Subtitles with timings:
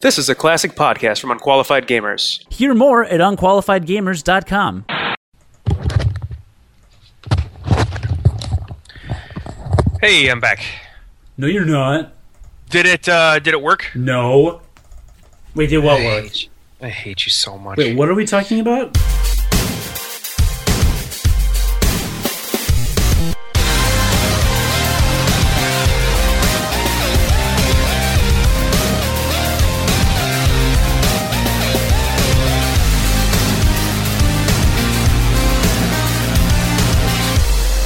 [0.00, 2.40] This is a classic podcast from Unqualified Gamers.
[2.52, 4.84] Hear more at unqualifiedgamers.com.
[10.02, 10.62] Hey, I'm back.
[11.38, 12.12] No, you're not.
[12.68, 13.08] Did it?
[13.08, 13.90] uh Did it work?
[13.94, 14.60] No.
[15.54, 16.24] Wait, did what I work?
[16.24, 16.48] hate you.
[16.82, 17.78] I hate you so much.
[17.78, 18.94] Wait, what are we talking about?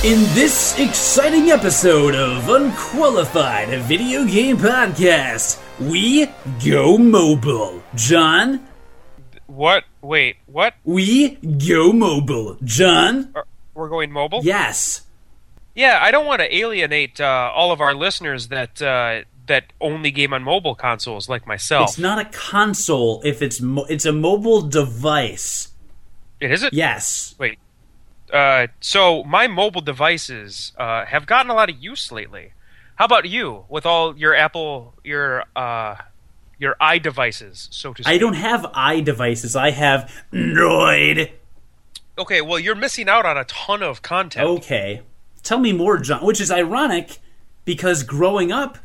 [0.03, 6.27] In this exciting episode of Unqualified, a video game podcast, we
[6.65, 7.83] go mobile.
[7.95, 8.67] John,
[9.47, 9.85] What?
[10.01, 10.37] Wait.
[10.47, 10.73] What?
[10.85, 12.57] we go mobile.
[12.65, 13.35] John?
[13.75, 14.41] We're going mobile.
[14.43, 15.03] Yes.
[15.75, 15.99] Yeah.
[16.01, 20.33] I don't want to alienate uh, all of our listeners that uh, that only game
[20.33, 21.91] on mobile consoles like myself.
[21.91, 25.69] It's not a console if it's mo- it's a mobile device.
[26.41, 26.73] It is it?
[26.73, 27.35] Yes.
[27.39, 27.59] Wait.
[28.33, 32.53] Uh, so my mobile devices uh, have gotten a lot of use lately.
[32.97, 35.97] How about you with all your Apple your uh,
[36.59, 38.15] your i devices, so to speak?
[38.15, 39.57] I don't have i devices.
[39.57, 41.33] I have Android.
[42.19, 44.47] Okay, well you're missing out on a ton of content.
[44.47, 45.03] Okay.
[45.43, 46.25] Tell me more, John.
[46.25, 47.19] Which is ironic
[47.65, 48.79] because growing up,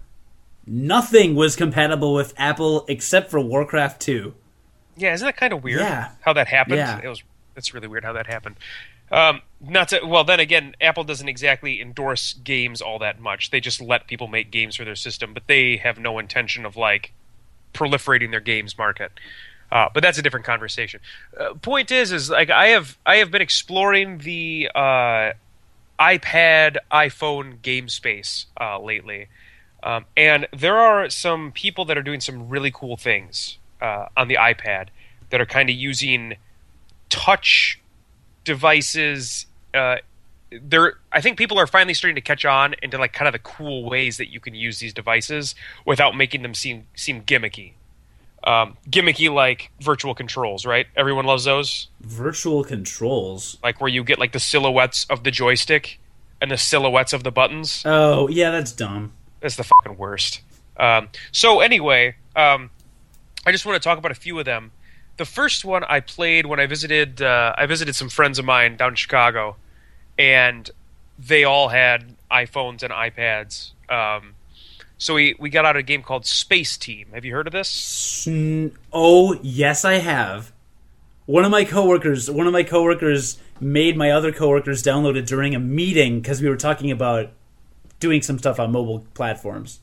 [0.65, 4.33] nothing was compatible with Apple except for Warcraft 2.
[4.97, 5.81] Yeah, isn't that kind of weird?
[5.81, 6.11] Yeah.
[6.21, 6.77] How that happened?
[6.77, 7.01] Yeah.
[7.03, 7.23] It was.
[7.57, 8.55] It's really weird how that happened.
[9.11, 10.01] Um, not to.
[10.05, 13.51] Well, then again, Apple doesn't exactly endorse games all that much.
[13.51, 16.75] They just let people make games for their system, but they have no intention of
[16.75, 17.13] like
[17.73, 19.11] proliferating their games market.
[19.71, 20.99] Uh, but that's a different conversation.
[21.37, 25.33] Uh, point is, is like I have I have been exploring the uh,
[25.99, 29.27] iPad iPhone game space uh, lately,
[29.83, 34.27] um, and there are some people that are doing some really cool things uh, on
[34.27, 34.89] the iPad
[35.31, 36.35] that are kind of using
[37.09, 37.79] touch
[38.45, 39.45] devices.
[39.73, 39.97] Uh,
[40.61, 43.39] there, I think people are finally starting to catch on into like kind of the
[43.39, 45.53] cool ways that you can use these devices
[45.85, 47.73] without making them seem seem gimmicky.
[48.45, 50.85] Um, gimmicky like virtual controls, right?
[50.95, 51.87] Everyone loves those.
[52.01, 53.57] Virtual controls.
[53.63, 55.99] Like where you get like the silhouettes of the joystick
[56.39, 57.81] and the silhouettes of the buttons.
[57.85, 59.13] Oh, yeah, that's dumb.
[59.41, 60.41] That's the fucking worst.
[60.77, 62.69] Um, so anyway, um,
[63.45, 64.71] I just want to talk about a few of them.
[65.17, 68.75] The first one I played when I visited uh, I visited some friends of mine
[68.77, 69.55] down in Chicago,
[70.17, 70.69] and
[71.17, 73.71] they all had iPhones and iPads.
[73.89, 74.35] Um,
[74.97, 77.13] so we, we got out a game called Spaceteam.
[77.13, 77.69] Have you heard of this?
[78.93, 80.51] Oh, yes, I have.
[81.25, 85.55] One of my coworkers, one of my coworkers made my other coworkers download it during
[85.55, 87.31] a meeting because we were talking about
[87.99, 89.79] doing some stuff on mobile platforms.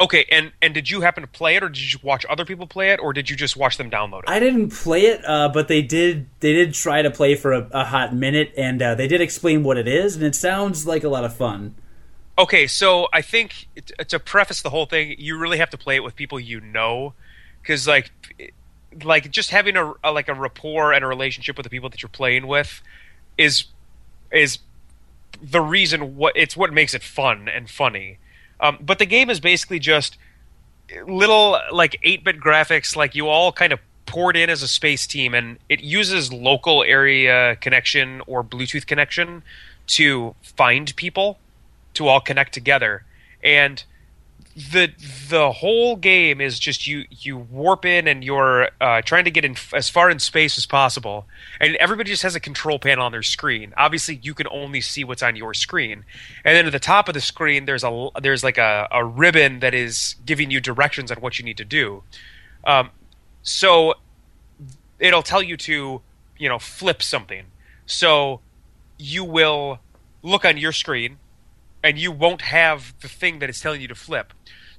[0.00, 2.44] Okay, and and did you happen to play it, or did you just watch other
[2.44, 4.28] people play it, or did you just watch them download it?
[4.28, 6.26] I didn't play it, uh, but they did.
[6.40, 9.62] They did try to play for a, a hot minute, and uh, they did explain
[9.62, 11.76] what it is, and it sounds like a lot of fun.
[12.36, 15.94] Okay, so I think it- to preface the whole thing, you really have to play
[15.94, 17.14] it with people you know,
[17.62, 18.10] because like,
[19.04, 22.02] like just having a, a like a rapport and a relationship with the people that
[22.02, 22.82] you're playing with
[23.38, 23.66] is
[24.32, 24.58] is
[25.40, 28.18] the reason what it's what makes it fun and funny.
[28.64, 30.16] Um, but the game is basically just
[31.06, 35.34] little like 8-bit graphics like you all kind of poured in as a space team
[35.34, 39.42] and it uses local area connection or bluetooth connection
[39.86, 41.38] to find people
[41.92, 43.04] to all connect together.
[43.42, 43.84] And
[44.56, 44.92] the
[45.30, 49.44] the whole game is just you you warp in and you're uh, trying to get
[49.44, 51.26] in as far in space as possible.
[51.60, 53.74] And everybody just has a control panel on their screen.
[53.76, 56.04] Obviously you can only see what's on your screen.
[56.44, 59.58] And then at the top of the screen there's a there's like a, a ribbon
[59.58, 62.04] that is giving you directions on what you need to do.
[62.64, 62.90] Um,
[63.42, 63.94] so
[65.00, 66.00] it'll tell you to
[66.38, 67.46] you know flip something.
[67.86, 68.40] So
[68.98, 69.80] you will
[70.22, 71.18] look on your screen
[71.84, 74.32] and you won't have the thing that it's telling you to flip.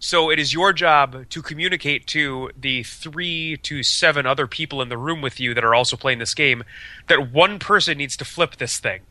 [0.05, 4.89] So it is your job to communicate to the three to seven other people in
[4.89, 6.63] the room with you that are also playing this game
[7.07, 9.01] that one person needs to flip this thing.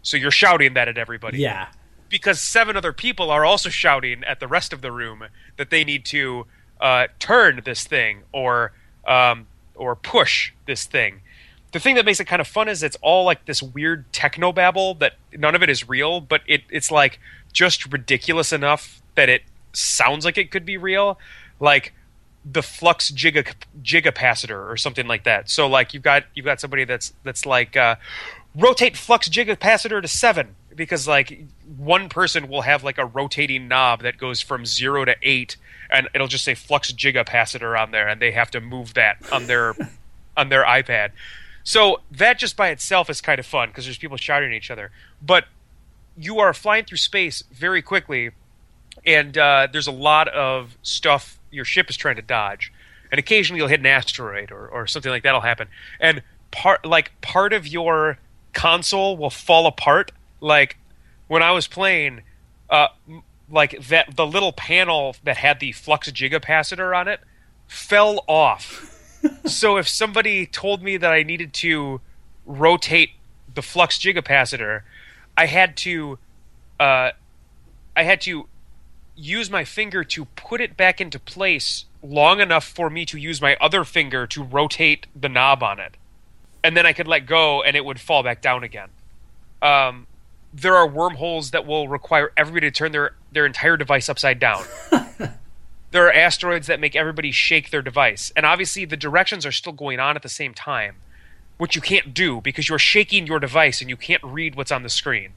[0.00, 1.40] So you're shouting that at everybody.
[1.40, 1.68] Yeah,
[2.08, 5.24] Because seven other people are also shouting at the rest of the room
[5.58, 6.46] that they need to
[6.80, 8.72] uh, turn this thing or
[9.06, 11.20] um, or push this thing.
[11.72, 14.52] The thing that makes it kind of fun is it's all like this weird techno
[14.52, 17.20] babble that none of it is real, but it it's like
[17.52, 21.18] just ridiculous enough that it sounds like it could be real.
[21.58, 21.92] Like
[22.44, 23.52] the flux giga
[23.82, 25.50] gigapacitor or something like that.
[25.50, 27.96] So like you've got you've got somebody that's that's like uh,
[28.54, 31.44] rotate flux gigapacitor to seven because like
[31.76, 35.56] one person will have like a rotating knob that goes from zero to eight
[35.90, 39.46] and it'll just say flux gigapacitor on there, and they have to move that on
[39.46, 39.74] their
[40.36, 41.10] on their iPad.
[41.62, 44.70] So that just by itself is kind of fun because there's people shouting at each
[44.70, 44.90] other.
[45.20, 45.44] But
[46.16, 48.30] you are flying through space very quickly,
[49.06, 52.72] and uh, there's a lot of stuff your ship is trying to dodge,
[53.10, 55.68] and occasionally you'll hit an asteroid or, or something like that'll happen.
[55.98, 58.18] And part like part of your
[58.52, 60.12] console will fall apart.
[60.40, 60.76] Like
[61.28, 62.22] when I was playing,
[62.68, 62.88] uh,
[63.50, 67.20] like that the little panel that had the flux gigapacitor on it
[67.66, 68.96] fell off.
[69.46, 72.00] so if somebody told me that I needed to
[72.46, 73.10] rotate
[73.52, 74.82] the flux gigapacitor,
[75.36, 76.18] I had to
[76.78, 77.10] uh,
[77.96, 78.48] I had to
[79.20, 83.40] use my finger to put it back into place long enough for me to use
[83.40, 85.96] my other finger to rotate the knob on it.
[86.64, 88.88] And then I could let go and it would fall back down again.
[89.62, 90.06] Um,
[90.52, 94.64] there are wormholes that will require everybody to turn their, their entire device upside down.
[95.90, 98.32] there are asteroids that make everybody shake their device.
[98.34, 100.96] And obviously, the directions are still going on at the same time,
[101.58, 104.82] which you can't do because you're shaking your device and you can't read what's on
[104.82, 105.34] the screen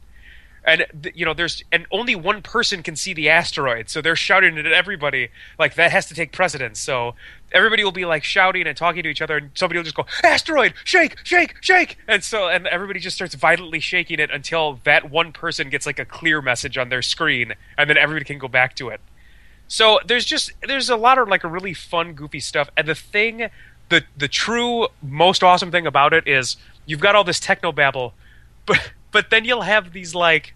[0.65, 4.57] and you know there's and only one person can see the asteroid so they're shouting
[4.57, 5.29] at everybody
[5.59, 6.79] like that has to take precedence.
[6.79, 7.15] So
[7.51, 10.05] everybody will be like shouting and talking to each other and somebody will just go
[10.23, 10.73] asteroid!
[10.83, 11.17] Shake!
[11.23, 11.55] Shake!
[11.61, 11.97] Shake!
[12.07, 15.99] And so and everybody just starts violently shaking it until that one person gets like
[15.99, 19.01] a clear message on their screen and then everybody can go back to it.
[19.67, 23.49] So there's just there's a lot of like really fun goofy stuff and the thing
[23.89, 28.13] the the true most awesome thing about it is you've got all this techno babble
[28.65, 30.53] but but then you'll have these like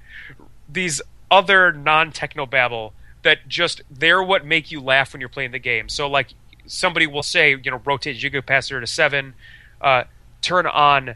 [0.68, 1.01] these
[1.31, 2.94] other non techno babble
[3.24, 5.88] that just they're what make you laugh when you're playing the game.
[5.88, 6.33] So like
[6.65, 9.33] somebody will say, you know, rotate gigapacitor to seven,
[9.80, 10.04] uh,
[10.42, 11.15] turn on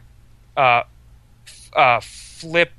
[0.56, 0.84] uh,
[1.74, 2.72] uh, flip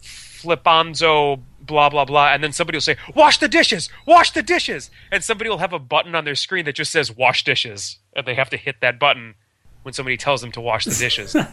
[0.00, 3.88] flipanzo blah blah blah and then somebody will say wash the dishes!
[4.06, 4.90] Wash the dishes!
[5.10, 8.26] And somebody will have a button on their screen that just says wash dishes and
[8.26, 9.34] they have to hit that button
[9.82, 11.34] when somebody tells them to wash the dishes.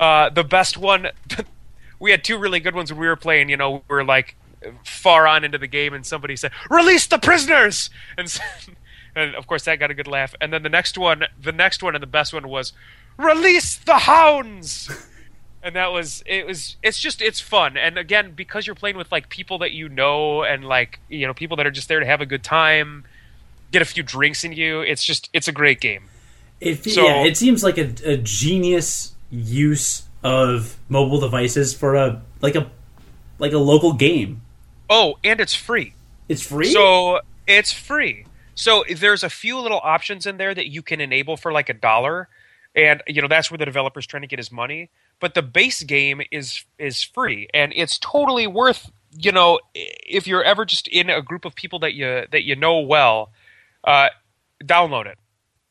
[0.00, 1.08] Uh, the best one
[2.00, 3.48] we had two really good ones when we were playing.
[3.50, 4.34] You know, we are like
[4.84, 8.40] far on into the game, and somebody said, "Release the prisoners!" and
[9.14, 10.34] and of course that got a good laugh.
[10.40, 12.72] And then the next one, the next one, and the best one was,
[13.16, 14.90] "Release the hounds!"
[15.62, 19.12] and that was it was it's just it's fun and again because you're playing with
[19.12, 22.06] like people that you know and like you know people that are just there to
[22.06, 23.04] have a good time
[23.70, 26.04] get a few drinks in you it's just it's a great game
[26.60, 32.22] it, so, yeah it seems like a, a genius use of mobile devices for a
[32.40, 32.70] like a
[33.38, 34.42] like a local game.
[34.88, 35.94] Oh, and it's free.
[36.28, 36.72] It's free.
[36.72, 38.26] So it's free.
[38.54, 41.74] So there's a few little options in there that you can enable for like a
[41.74, 42.28] dollar,
[42.74, 44.90] and you know that's where the developer's trying to get his money.
[45.18, 48.90] But the base game is is free, and it's totally worth.
[49.12, 52.54] You know, if you're ever just in a group of people that you that you
[52.54, 53.30] know well,
[53.84, 54.08] uh,
[54.62, 55.18] download it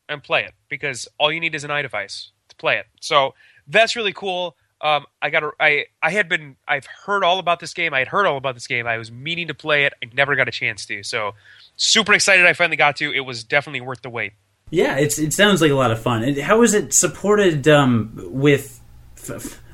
[0.08, 2.86] and play it because all you need is an iDevice to play it.
[3.00, 3.34] So
[3.70, 4.56] that's really cool.
[4.82, 7.92] Um, I got I I had been I've heard all about this game.
[7.92, 8.86] I had heard all about this game.
[8.86, 9.92] I was meaning to play it.
[10.02, 11.02] I never got a chance to.
[11.02, 11.34] So
[11.76, 13.12] super excited I finally got to.
[13.12, 14.32] It was definitely worth the wait.
[14.70, 16.22] Yeah, it's it sounds like a lot of fun.
[16.22, 18.80] And how is it supported um, with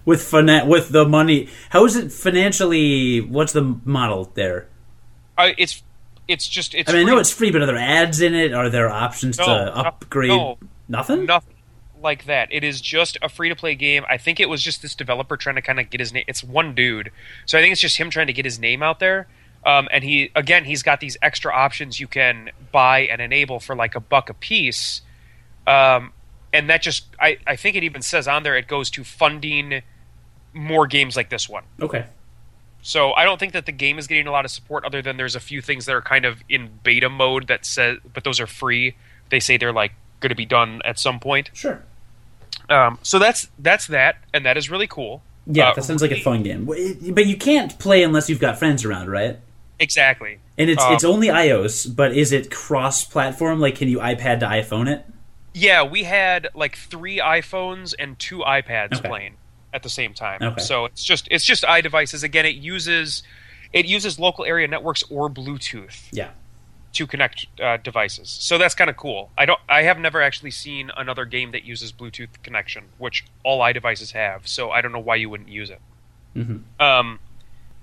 [0.05, 1.49] with finan- with the money?
[1.71, 3.21] How is it financially?
[3.21, 4.69] What's the model there?
[5.39, 5.85] Uh, it's
[6.27, 6.91] it's just it's.
[6.91, 7.13] I mean, free.
[7.13, 8.55] I know it's free, but are there ads in it?
[8.55, 10.31] Are there options no, to upgrade?
[10.31, 10.59] No,
[10.89, 11.27] nothing.
[11.27, 11.56] Nothing
[12.03, 12.49] like that.
[12.51, 14.05] It is just a free to play game.
[14.09, 16.25] I think it was just this developer trying to kind of get his name.
[16.27, 17.11] It's one dude,
[17.45, 19.27] so I think it's just him trying to get his name out there.
[19.65, 23.75] Um, and he again, he's got these extra options you can buy and enable for
[23.75, 25.03] like a buck a piece.
[25.67, 26.13] Um,
[26.53, 29.83] and that just, I, I think it even says on there it goes to funding
[30.55, 31.65] more games like this one.
[31.83, 32.07] Okay.
[32.83, 35.17] So I don't think that the game is getting a lot of support, other than
[35.17, 38.39] there's a few things that are kind of in beta mode that says, but those
[38.39, 38.95] are free.
[39.29, 41.51] They say they're like going to be done at some point.
[41.53, 41.83] Sure.
[42.69, 45.23] Um, so that's that's that, and that is really cool.
[45.47, 46.65] Yeah, uh, that sounds like a fun game.
[46.65, 49.39] But you can't play unless you've got friends around, right?
[49.79, 50.39] Exactly.
[50.59, 53.61] And it's um, it's only iOS, but is it cross-platform?
[53.61, 55.05] Like, can you iPad to iPhone it?
[55.53, 59.09] Yeah, we had like three iPhones and two iPads okay.
[59.09, 59.35] playing
[59.73, 60.43] at the same time.
[60.43, 60.61] Okay.
[60.61, 62.25] So it's just it's just iDevices.
[62.25, 63.23] Again, it uses
[63.73, 66.09] it uses local area networks or Bluetooth.
[66.11, 66.31] Yeah
[66.97, 68.29] to connect uh, devices.
[68.29, 69.31] So that's kind of cool.
[69.37, 69.61] I don't.
[69.69, 74.49] I have never actually seen another game that uses Bluetooth connection, which all iDevices have.
[74.49, 75.81] So I don't know why you wouldn't use it.
[76.35, 76.83] Mm-hmm.
[76.83, 77.19] Um,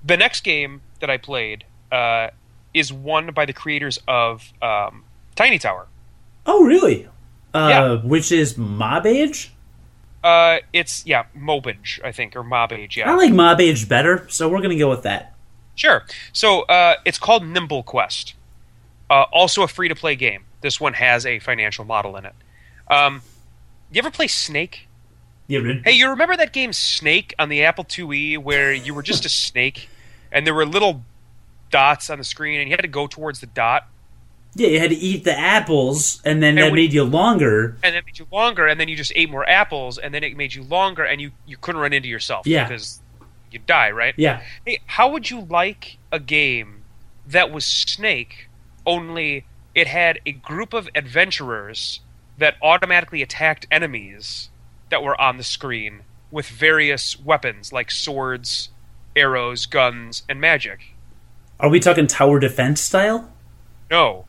[0.04, 2.30] the next game that I played uh,
[2.74, 5.04] is one by the creators of um,
[5.36, 5.88] Tiny Tower.
[6.46, 7.08] Oh, really?
[7.54, 7.96] Uh, yeah.
[8.08, 9.54] Which is Mob Age.
[10.24, 12.98] Uh, it's yeah, Mobage, I think, or Mob Age.
[12.98, 15.36] Yeah, I like Mob Age better, so we're gonna go with that.
[15.76, 16.04] Sure.
[16.32, 18.34] So uh, it's called Nimble Quest
[19.10, 20.46] Uh, also a free to play game.
[20.62, 22.34] This one has a financial model in it.
[22.90, 23.22] Um,
[23.92, 24.88] you ever play Snake?
[25.48, 29.04] Yeah, but- Hey, you remember that game Snake on the Apple IIe where you were
[29.04, 29.90] just a snake
[30.32, 31.04] and there were little
[31.70, 33.88] dots on the screen and you had to go towards the dot
[34.56, 37.76] yeah, you had to eat the apples, and then And that we- made you longer.
[37.82, 40.38] and that made you longer and then you just ate more apples and then it
[40.38, 42.66] made you longer and you, you couldn't run into yourself Yeah.
[42.68, 43.02] because
[43.52, 44.14] you'd die, right?
[44.16, 46.84] Yeah, Hey, how would you like a game
[47.26, 48.48] that was Snake,
[48.86, 52.02] only it had a group of adventurers
[52.38, 54.50] that automatically attacked enemies
[54.90, 58.70] that were on the screen with various weapons like swords,
[59.16, 60.80] arrows, guns, and magic?
[61.60, 63.32] are we talking tower defense style?
[63.90, 64.26] No,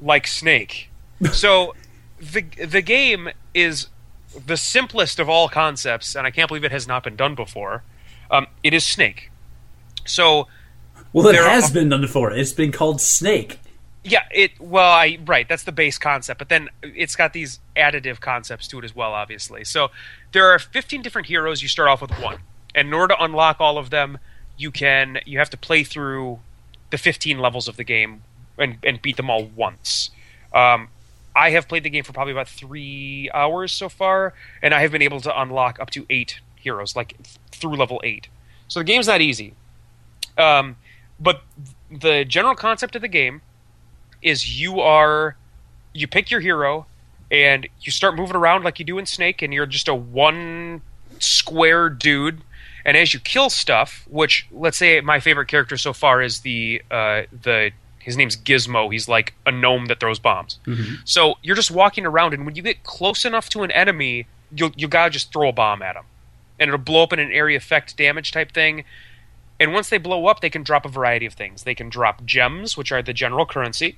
[0.00, 0.88] like Snake.
[1.32, 1.74] so
[2.18, 3.88] the the game is
[4.46, 7.82] the simplest of all concepts, and I can't believe it has not been done before.
[8.30, 9.30] Um, it is Snake.
[10.06, 10.46] So
[11.12, 12.30] Well, it has are- been done before.
[12.32, 13.58] It's been called Snake.
[14.04, 18.18] Yeah, it well, I right, that's the base concept, but then it's got these additive
[18.18, 19.64] concepts to it as well, obviously.
[19.64, 19.90] So
[20.32, 21.62] there are 15 different heroes.
[21.62, 22.38] You start off with one,
[22.74, 24.18] and in order to unlock all of them,
[24.56, 26.40] you can you have to play through
[26.90, 28.22] the 15 levels of the game
[28.58, 30.10] and, and beat them all once.
[30.52, 30.88] Um,
[31.34, 34.92] I have played the game for probably about three hours so far, and I have
[34.92, 37.16] been able to unlock up to eight heroes, like
[37.50, 38.28] through level eight.
[38.68, 39.54] So the game's not easy.
[40.36, 40.76] Um,
[41.20, 41.42] but
[41.90, 43.42] the general concept of the game
[44.22, 45.36] is you are
[45.92, 46.86] you pick your hero
[47.30, 50.82] and you start moving around like you do in Snake, and you're just a one
[51.18, 52.42] square dude.
[52.84, 56.82] And as you kill stuff, which let's say my favorite character so far is the
[56.90, 58.92] uh, the his name's Gizmo.
[58.92, 60.58] He's like a gnome that throws bombs.
[61.04, 64.72] So you're just walking around, and when you get close enough to an enemy, you
[64.76, 66.04] you gotta just throw a bomb at him,
[66.58, 68.84] and it'll blow up in an area effect damage type thing.
[69.60, 71.62] And once they blow up, they can drop a variety of things.
[71.62, 73.96] They can drop gems, which are the general currency.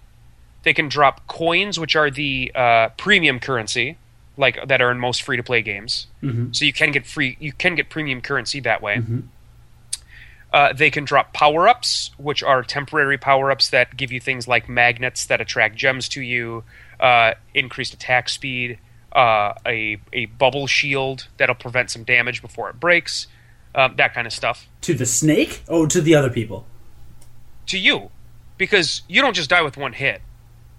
[0.65, 3.99] They can drop coins, which are the uh, premium currency,
[4.37, 6.07] like that are in most free to play games.
[6.53, 8.97] So you can get free, you can get premium currency that way.
[10.53, 14.47] Uh, they can drop power ups, which are temporary power ups that give you things
[14.47, 16.63] like magnets that attract gems to you,
[17.01, 18.79] uh, increased attack speed,
[19.13, 23.27] uh, a a bubble shield that'll prevent some damage before it breaks,
[23.75, 24.69] um, that kind of stuff.
[24.83, 25.63] To the snake?
[25.69, 26.67] Oh, to the other people.
[27.67, 28.11] To you,
[28.57, 30.23] because you don't just die with one hit.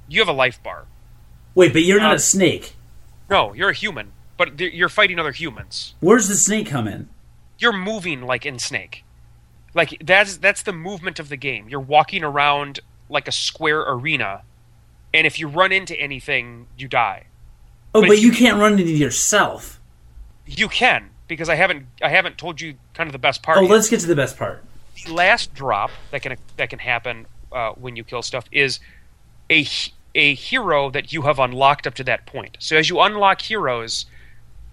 [0.07, 0.85] You have a life bar.
[1.55, 2.75] Wait, but you're not Uh, a snake.
[3.29, 5.95] No, you're a human, but th- you're fighting other humans.
[5.99, 7.09] Where's the snake come in?
[7.57, 9.03] You're moving like in Snake.
[9.73, 11.67] Like that's that's the movement of the game.
[11.69, 14.41] You're walking around like a square arena,
[15.13, 17.25] and if you run into anything, you die.
[17.93, 19.79] Oh, But but, you you- can't run into yourself.
[20.45, 23.57] You can because I haven't I haven't told you kind of the best part.
[23.57, 23.71] Oh, yet.
[23.71, 24.63] let's get to the best part.
[25.05, 28.79] the last drop that can that can happen uh, when you kill stuff is
[29.49, 29.65] a
[30.15, 32.57] a hero that you have unlocked up to that point.
[32.59, 34.05] So as you unlock heroes,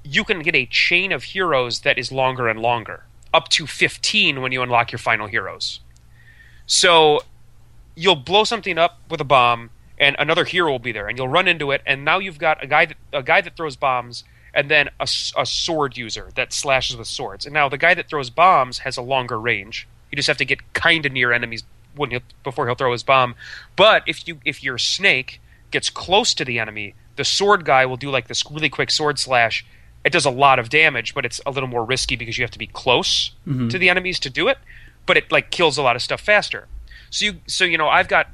[0.04, 4.40] you can get a chain of heroes that is longer and longer, up to fifteen
[4.40, 5.80] when you unlock your final heroes.
[6.66, 7.20] So
[7.94, 11.28] you'll blow something up with a bomb, and another hero will be there, and you'll
[11.28, 14.24] run into it, and now you've got a guy that a guy that throws bombs,
[14.54, 17.46] and then a sword user that slashes with swords.
[17.46, 19.88] And now the guy that throws bombs has a longer range.
[20.10, 23.02] You just have to get kind of near enemies when he'll, before he'll throw his
[23.02, 23.34] bomb.
[23.76, 27.96] But if you if your snake gets close to the enemy, the sword guy will
[27.96, 29.64] do like this really quick sword slash.
[30.04, 32.50] It does a lot of damage, but it's a little more risky because you have
[32.50, 33.68] to be close mm-hmm.
[33.68, 34.58] to the enemies to do it.
[35.06, 36.66] But it like kills a lot of stuff faster.
[37.10, 38.28] So you so you know I've got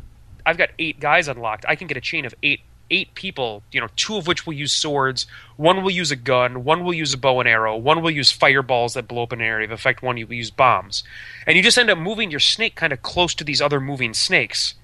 [0.46, 1.64] I've got eight guys unlocked.
[1.68, 2.60] I can get a chain of eight
[2.90, 3.62] eight people.
[3.72, 5.26] You know, two of which will use swords.
[5.56, 6.64] One will use a gun.
[6.64, 7.76] One will use a bow and arrow.
[7.76, 10.02] One will use fireballs that blow up an area of effect.
[10.02, 11.04] One you will use bombs,
[11.46, 14.14] and you just end up moving your snake kind of close to these other moving
[14.14, 14.74] snakes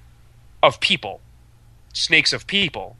[0.61, 1.21] of people,
[1.93, 2.97] snakes of people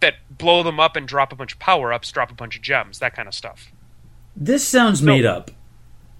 [0.00, 2.62] that blow them up and drop a bunch of power ups, drop a bunch of
[2.62, 3.72] gems, that kind of stuff.
[4.36, 5.50] This sounds made up.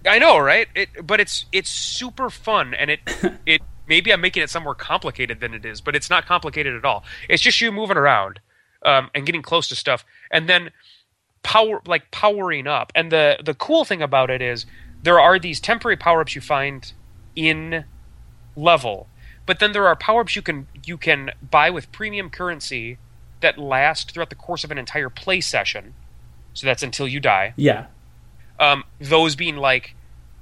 [0.06, 0.68] I know, right?
[0.74, 3.00] It, but it's it's super fun, and it
[3.46, 6.74] it maybe I'm making it some more complicated than it is, but it's not complicated
[6.74, 7.04] at all.
[7.28, 8.40] It's just you moving around
[8.84, 10.70] um, and getting close to stuff, and then
[11.42, 12.92] power like powering up.
[12.94, 14.66] And the the cool thing about it is
[15.02, 16.92] there are these temporary power ups you find
[17.36, 17.84] in
[18.56, 19.08] level,
[19.46, 22.98] but then there are power ups you can you can buy with premium currency
[23.40, 25.94] that last throughout the course of an entire play session.
[26.54, 27.86] So that's until you die Yeah.
[28.60, 29.96] um, those being like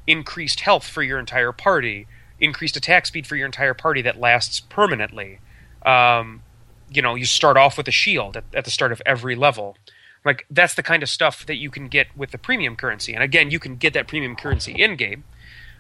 [0.07, 2.07] increased health for your entire party,
[2.43, 5.39] increased attack speed for your entire party that lasts permanently.
[5.87, 6.43] Um,
[6.91, 9.77] you know, you start off with a shield at, at the start of every level.
[10.25, 13.23] Like that's the kind of stuff that you can get with the premium currency, and
[13.23, 15.25] again, you can get that premium currency in game,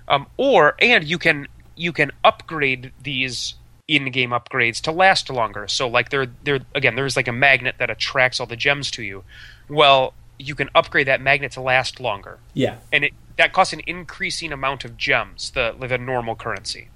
[0.08, 3.54] um, or and you can you can upgrade these
[3.88, 5.68] in-game upgrades to last longer.
[5.68, 9.02] So like there there again there's like a magnet that attracts all the gems to
[9.02, 9.22] you.
[9.68, 12.38] Well, you can upgrade that magnet to last longer.
[12.54, 12.78] Yeah.
[12.92, 16.88] And it that costs an increasing amount of gems, the the normal currency.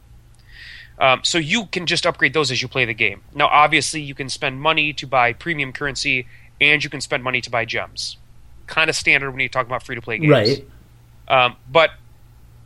[0.98, 3.22] Um, so you can just upgrade those as you play the game.
[3.34, 6.26] Now, obviously, you can spend money to buy premium currency,
[6.60, 8.16] and you can spend money to buy gems.
[8.68, 10.30] Kind of standard when you talk about free to play games.
[10.30, 10.68] Right.
[11.28, 11.90] Um, but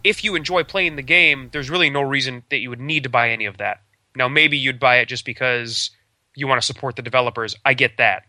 [0.05, 3.09] if you enjoy playing the game, there's really no reason that you would need to
[3.09, 3.81] buy any of that.
[4.15, 5.91] Now, maybe you'd buy it just because
[6.35, 7.57] you want to support the developers.
[7.65, 8.25] I get that.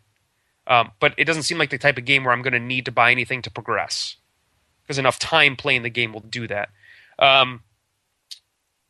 [0.65, 2.85] Um, but it doesn't seem like the type of game where I'm going to need
[2.85, 4.15] to buy anything to progress.
[4.91, 6.69] Because enough time playing the game will do that.
[7.17, 7.61] Um,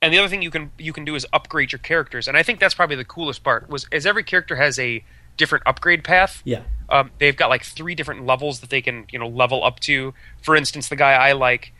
[0.01, 2.41] and the other thing you can you can do is upgrade your characters, and I
[2.41, 3.69] think that's probably the coolest part.
[3.69, 5.03] Was as every character has a
[5.37, 6.41] different upgrade path.
[6.43, 6.63] Yeah.
[6.89, 10.15] Um, they've got like three different levels that they can you know level up to.
[10.41, 11.71] For instance, the guy I like,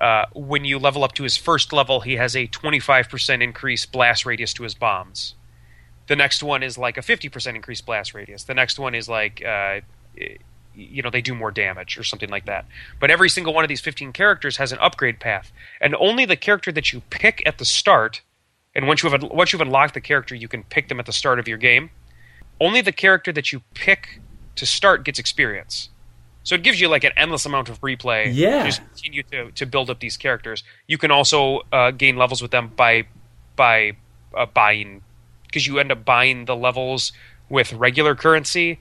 [0.00, 4.24] uh, when you level up to his first level, he has a 25% increase blast
[4.24, 5.34] radius to his bombs.
[6.06, 8.44] The next one is like a 50% increased blast radius.
[8.44, 9.80] The next one is like, uh,
[10.76, 12.66] you know, they do more damage or something like that.
[13.00, 16.36] But every single one of these 15 characters has an upgrade path, and only the
[16.36, 18.20] character that you pick at the start,
[18.74, 21.12] and once you have once you've unlocked the character, you can pick them at the
[21.12, 21.90] start of your game.
[22.60, 24.20] Only the character that you pick
[24.56, 25.90] to start gets experience.
[26.42, 28.30] So it gives you like an endless amount of replay.
[28.32, 28.64] Yeah.
[28.64, 30.62] Just continue to, to build up these characters.
[30.86, 33.06] You can also uh, gain levels with them by
[33.56, 33.96] by
[34.36, 35.02] uh, buying
[35.46, 37.12] because you end up buying the levels
[37.48, 38.78] with regular currency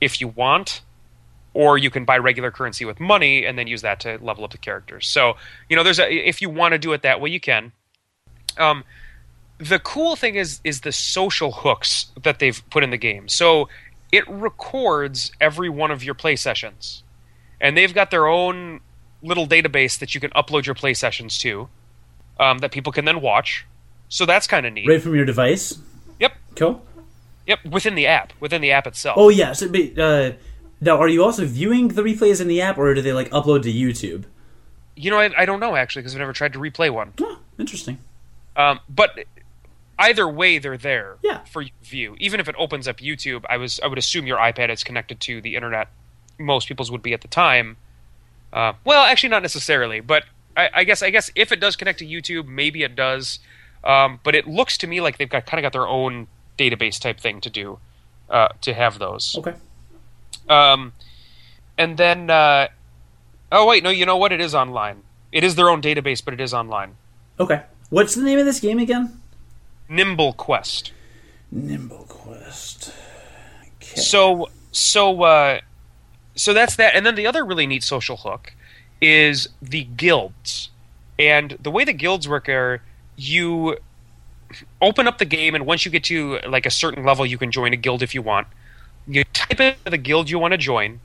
[0.00, 0.82] if you want,
[1.54, 4.52] or you can buy regular currency with money and then use that to level up
[4.52, 5.08] the characters.
[5.08, 5.36] So
[5.68, 7.72] you know, there's a if you want to do it that way, you can.
[8.56, 8.84] Um,
[9.58, 13.28] the cool thing is is the social hooks that they've put in the game.
[13.28, 13.68] So
[14.12, 17.02] it records every one of your play sessions,
[17.60, 18.80] and they've got their own
[19.22, 21.68] little database that you can upload your play sessions to,
[22.38, 23.66] um, that people can then watch.
[24.08, 24.88] So that's kind of neat.
[24.88, 25.76] Right from your device.
[26.20, 26.32] Yep.
[26.54, 26.84] Cool.
[27.46, 27.64] Yep.
[27.66, 29.16] Within the app, within the app itself.
[29.18, 29.52] Oh yeah.
[29.52, 30.32] So, uh,
[30.80, 33.62] now, are you also viewing the replays in the app, or do they like upload
[33.62, 34.24] to YouTube?
[34.96, 37.12] You know, I, I don't know actually because I've never tried to replay one.
[37.20, 37.98] Oh, interesting.
[38.56, 39.18] Um, but
[39.98, 41.44] either way, they're there Yeah.
[41.44, 42.16] for view.
[42.18, 45.20] Even if it opens up YouTube, I was I would assume your iPad is connected
[45.20, 45.88] to the internet.
[46.38, 47.76] Most people's would be at the time.
[48.52, 50.24] Uh, well, actually, not necessarily, but
[50.56, 53.38] I, I guess I guess if it does connect to YouTube, maybe it does.
[53.84, 56.26] Um, but it looks to me like they've got kind of got their own
[56.58, 57.78] database type thing to do
[58.28, 59.36] uh, to have those.
[59.38, 59.54] Okay.
[60.48, 60.92] Um,
[61.76, 62.68] and then, uh,
[63.52, 64.32] oh wait, no, you know what?
[64.32, 65.02] It is online.
[65.32, 66.96] It is their own database, but it is online.
[67.38, 67.62] Okay.
[67.90, 69.20] What's the name of this game again?
[69.88, 70.92] Nimble Quest.
[71.50, 72.92] Nimble Quest.
[73.76, 74.00] Okay.
[74.00, 75.60] So, so, uh,
[76.34, 76.94] so that's that.
[76.94, 78.52] And then the other really neat social hook
[79.00, 80.70] is the guilds.
[81.18, 82.82] And the way the guilds work are
[83.16, 83.78] you
[84.80, 87.50] open up the game, and once you get to like a certain level, you can
[87.50, 88.46] join a guild if you want.
[89.08, 91.00] You type in the guild you want to join,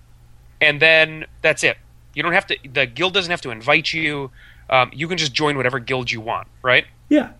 [0.59, 1.77] and then that's it.
[2.13, 2.57] You don't have to.
[2.71, 4.29] The guild doesn't have to invite you.
[4.69, 6.85] Um, you can just join whatever guild you want, right?
[7.09, 7.31] yeah.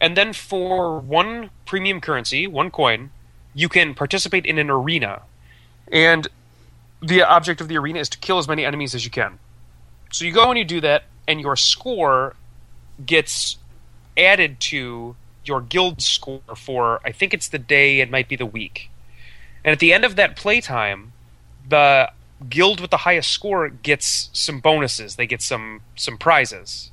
[0.00, 3.10] And then for one premium currency, one coin,
[3.54, 5.22] you can participate in an arena.
[5.92, 6.26] And
[7.02, 9.38] the object of the arena is to kill as many enemies as you can.
[10.10, 12.34] So you go and you do that, and your score
[13.04, 13.58] gets
[14.16, 18.46] added to your guild score for, I think it's the day, it might be the
[18.46, 18.90] week.
[19.64, 21.12] And at the end of that playtime,
[21.68, 22.10] the
[22.48, 25.16] guild with the highest score gets some bonuses.
[25.16, 26.90] They get some some prizes.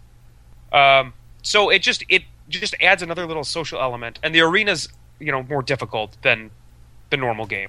[0.74, 5.32] Um, so it just it just adds another little social element, and the arena's you
[5.32, 6.52] know more difficult than
[7.10, 7.68] the normal game.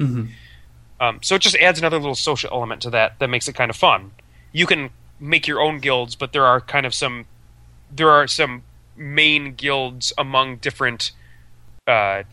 [1.00, 3.70] Um, so it just adds another little social element to that that makes it kind
[3.70, 4.10] of fun.
[4.52, 7.26] You can make your own guilds, but there are kind of some
[7.90, 8.62] there are some
[8.96, 11.12] main guilds among different
[11.86, 12.24] uh,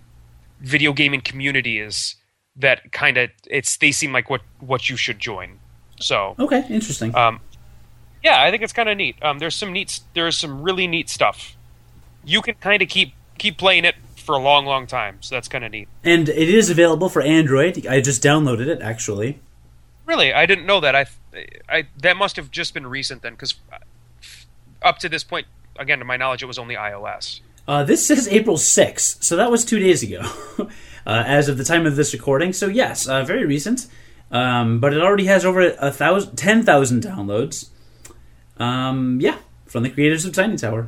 [0.60, 2.15] video gaming communities
[2.58, 5.60] that kind of it's they seem like what what you should join.
[6.00, 6.65] So Okay.
[6.70, 7.15] Interesting.
[7.15, 7.39] um,
[8.24, 9.15] yeah, I think it's kind of neat.
[9.22, 11.56] Um, there's some neat, there's some really neat stuff.
[12.24, 15.48] You can kind of keep keep playing it for a long, long time, so that's
[15.48, 15.88] kind of neat.
[16.04, 17.86] and it is available for Android.
[17.86, 19.39] I just downloaded it actually.
[20.08, 20.96] Really, I didn't know that.
[20.96, 21.06] I,
[21.70, 23.56] I that must have just been recent then, because
[24.82, 25.46] up to this point,
[25.78, 27.41] again, to my knowledge, it was only iOS.
[27.67, 30.21] Uh, this says April 6th, so that was two days ago,
[30.60, 30.67] uh,
[31.06, 32.54] as of the time of this recording.
[32.54, 33.88] So yes, uh, very recent,
[34.32, 37.69] um, but it already has over a thousand, ten thousand downloads.
[38.58, 40.88] Um, yeah, from the creators of Tiny Tower.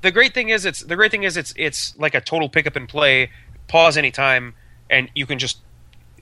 [0.00, 2.66] The great thing is, it's the great thing is, it's it's like a total pick
[2.66, 3.30] up and play,
[3.66, 4.54] pause anytime,
[4.88, 5.58] and you can just.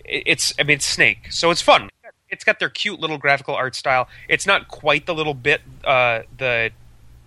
[0.05, 1.91] It's I mean it's Snake, so it's fun.
[2.29, 4.09] It's got their cute little graphical art style.
[4.29, 6.71] It's not quite the little bit uh, the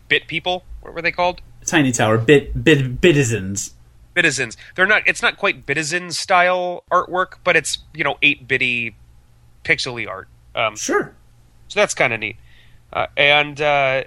[0.10, 0.66] bit people.
[0.82, 1.42] What were they called?
[1.66, 3.72] Tiny Tower, bit bit bitizens.
[4.16, 4.58] Bitizens.
[4.76, 5.04] They're not.
[5.06, 8.96] It's not quite Bitizen style artwork, but it's you know eight bitty,
[9.64, 10.28] pixely art.
[10.56, 11.14] Um, Sure.
[11.68, 12.38] so that's kind of neat.
[12.92, 14.04] Uh, and uh,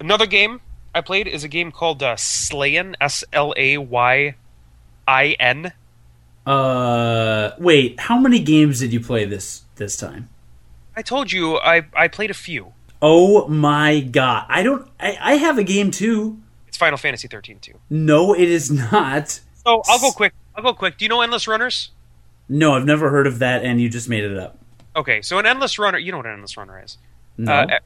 [0.00, 0.60] another game
[0.94, 2.94] I played is a game called uh, Slayin.
[3.00, 4.34] S L A Y
[5.06, 5.72] I N.
[6.46, 8.00] Uh, wait.
[8.00, 10.30] How many games did you play this this time?
[10.96, 12.72] I told you I I played a few.
[13.02, 14.46] Oh my god!
[14.48, 14.88] I don't.
[14.98, 16.38] I, I have a game too.
[16.78, 17.74] Final Fantasy 13 too.
[17.90, 19.40] No, it is not.
[19.64, 20.32] So I'll go quick.
[20.54, 20.96] I'll go quick.
[20.96, 21.90] Do you know Endless Runners?
[22.48, 24.58] No, I've never heard of that, and you just made it up.
[24.96, 25.98] Okay, so an Endless Runner.
[25.98, 26.96] You know what an Endless Runner is.
[27.36, 27.52] No.
[27.52, 27.78] Uh,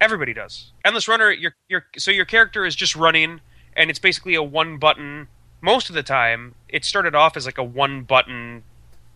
[0.00, 0.72] everybody does.
[0.84, 1.30] Endless Runner.
[1.30, 3.40] Your your so your character is just running,
[3.76, 5.28] and it's basically a one button.
[5.60, 8.64] Most of the time, it started off as like a one button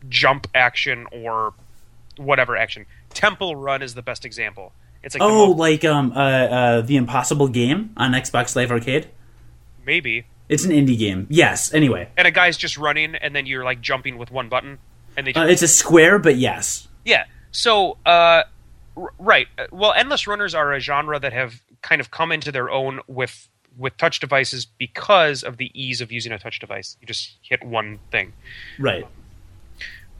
[0.09, 1.55] jump action or
[2.17, 2.87] whatever action.
[3.11, 4.73] Temple Run is the best example.
[5.03, 9.09] It's like oh, like um, uh, uh, the Impossible Game on Xbox Live Arcade.
[9.87, 11.27] maybe, It's an indie game.
[11.31, 11.73] Yes.
[11.73, 14.79] Anyway, and a guy's just running, and then you're like jumping with one button,
[15.17, 16.89] and they uh, it's a square, but yes.
[17.05, 17.25] Yeah.
[17.53, 18.43] So, uh,
[18.97, 19.47] r- right.
[19.57, 23.01] Uh, Well, endless runners are a genre that have kind of come into their own
[23.07, 26.97] with with touch devices because of the ease of using a touch device.
[27.01, 28.33] You just hit one thing.
[28.79, 29.07] Right.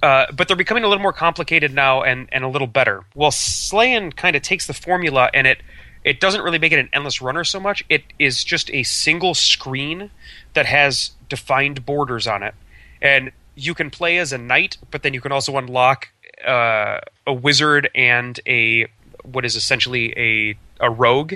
[0.03, 3.05] Uh, but they're becoming a little more complicated now and, and a little better.
[3.15, 5.59] Well, Slayin kind of takes the formula and it
[6.05, 7.85] it doesn't really make it an endless runner so much.
[7.89, 10.11] It is just a single screen
[10.55, 12.55] that has defined borders on it,
[13.03, 16.09] and you can play as a knight, but then you can also unlock
[16.47, 18.87] uh, a wizard and a
[19.25, 21.35] what is essentially a a rogue,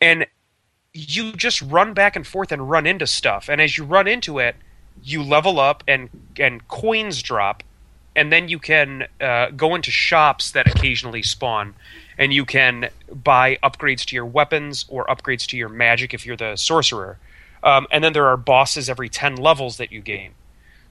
[0.00, 0.26] and
[0.92, 3.48] you just run back and forth and run into stuff.
[3.48, 4.56] And as you run into it,
[5.02, 7.62] you level up and and coins drop,
[8.16, 11.74] and then you can uh, go into shops that occasionally spawn,
[12.18, 16.36] and you can buy upgrades to your weapons or upgrades to your magic if you're
[16.36, 17.18] the sorcerer.
[17.62, 20.32] Um, and then there are bosses every ten levels that you gain.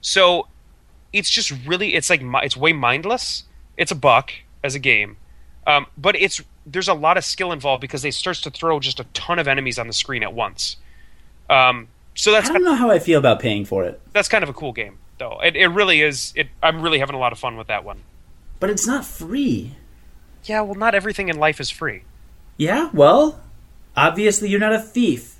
[0.00, 0.46] So
[1.12, 3.42] it's just really it's like it's way mindless.
[3.76, 5.16] It's a buck as a game,
[5.66, 9.00] um, but it's there's a lot of skill involved because they starts to throw just
[9.00, 10.76] a ton of enemies on the screen at once.
[11.50, 14.44] Um, so that's I don't know how I feel about paying for it, that's kind
[14.44, 15.40] of a cool game though.
[15.40, 16.32] It, it really is.
[16.36, 18.00] It I'm really having a lot of fun with that one.
[18.60, 19.72] but it's not free.
[20.44, 22.02] Yeah, well, not everything in life is free.
[22.56, 22.90] Yeah.
[22.92, 23.40] Well,
[23.96, 25.34] obviously you're not a thief.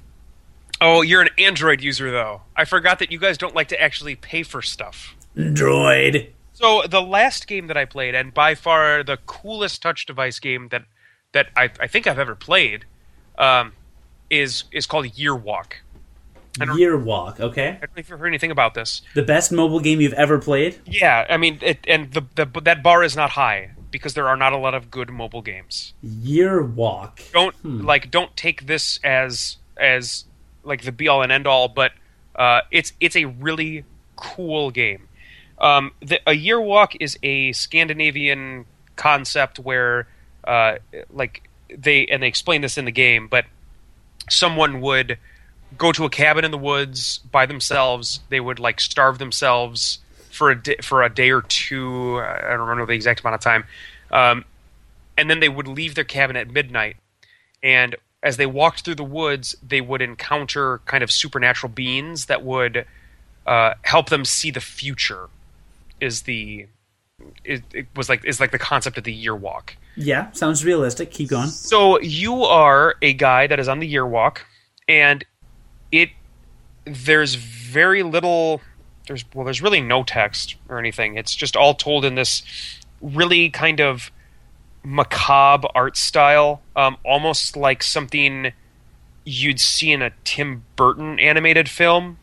[0.81, 2.43] Oh, you're an Android user though.
[2.57, 5.15] I forgot that you guys don't like to actually pay for stuff.
[5.37, 6.31] Droid.
[6.53, 10.69] So the last game that I played, and by far the coolest touch device game
[10.71, 10.85] that
[11.33, 12.85] that I, I think I've ever played,
[13.39, 13.73] um,
[14.31, 15.77] is is called Year Walk.
[16.77, 17.41] Year Walk.
[17.41, 17.69] Okay.
[17.69, 19.03] I don't know if you've heard anything about this.
[19.15, 20.79] The best mobile game you've ever played.
[20.87, 24.37] Yeah, I mean, it, and the, the that bar is not high because there are
[24.37, 25.95] not a lot of good mobile games.
[26.03, 27.21] Year Walk.
[27.33, 30.25] Don't like don't take this as as
[30.65, 31.93] like the be all and end all, but
[32.35, 33.85] uh, it's it's a really
[34.17, 35.09] cool game.
[35.59, 38.67] Um, the, a year walk is a Scandinavian
[38.97, 40.07] concept where
[40.45, 40.77] uh,
[41.11, 43.47] like they and they explain this in the game, but
[44.29, 45.19] someone would
[45.77, 48.21] go to a cabin in the woods by themselves.
[48.29, 49.99] They would like starve themselves
[50.31, 52.19] for a day, for a day or two.
[52.19, 53.65] I don't remember the exact amount of time,
[54.11, 54.45] um,
[55.17, 56.97] and then they would leave their cabin at midnight.
[57.63, 62.43] And as they walked through the woods, they would encounter kind of supernatural beings that
[62.43, 62.87] would
[63.47, 65.29] uh, help them see the future.
[66.01, 66.67] Is the
[67.45, 69.77] it, it was like is like the concept of the year walk.
[69.97, 71.11] Yeah, sounds realistic.
[71.11, 71.49] Keep going.
[71.49, 74.45] So you are a guy that is on the year walk,
[74.87, 75.25] and
[75.93, 76.11] it
[76.85, 78.61] there's very little
[79.07, 81.17] there's well there's really no text or anything.
[81.17, 82.43] It's just all told in this
[83.01, 84.11] really kind of
[84.83, 88.53] macabre art style, um, almost like something
[89.25, 92.19] you'd see in a Tim Burton animated film.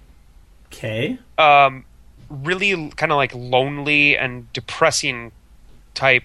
[0.67, 1.17] Okay.
[1.37, 1.85] Um,
[2.29, 5.31] really kind of like lonely and depressing
[5.93, 6.23] type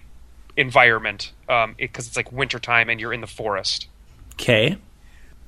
[0.57, 3.87] environment because um, it, it's like wintertime and you're in the forest
[4.35, 4.77] Okay.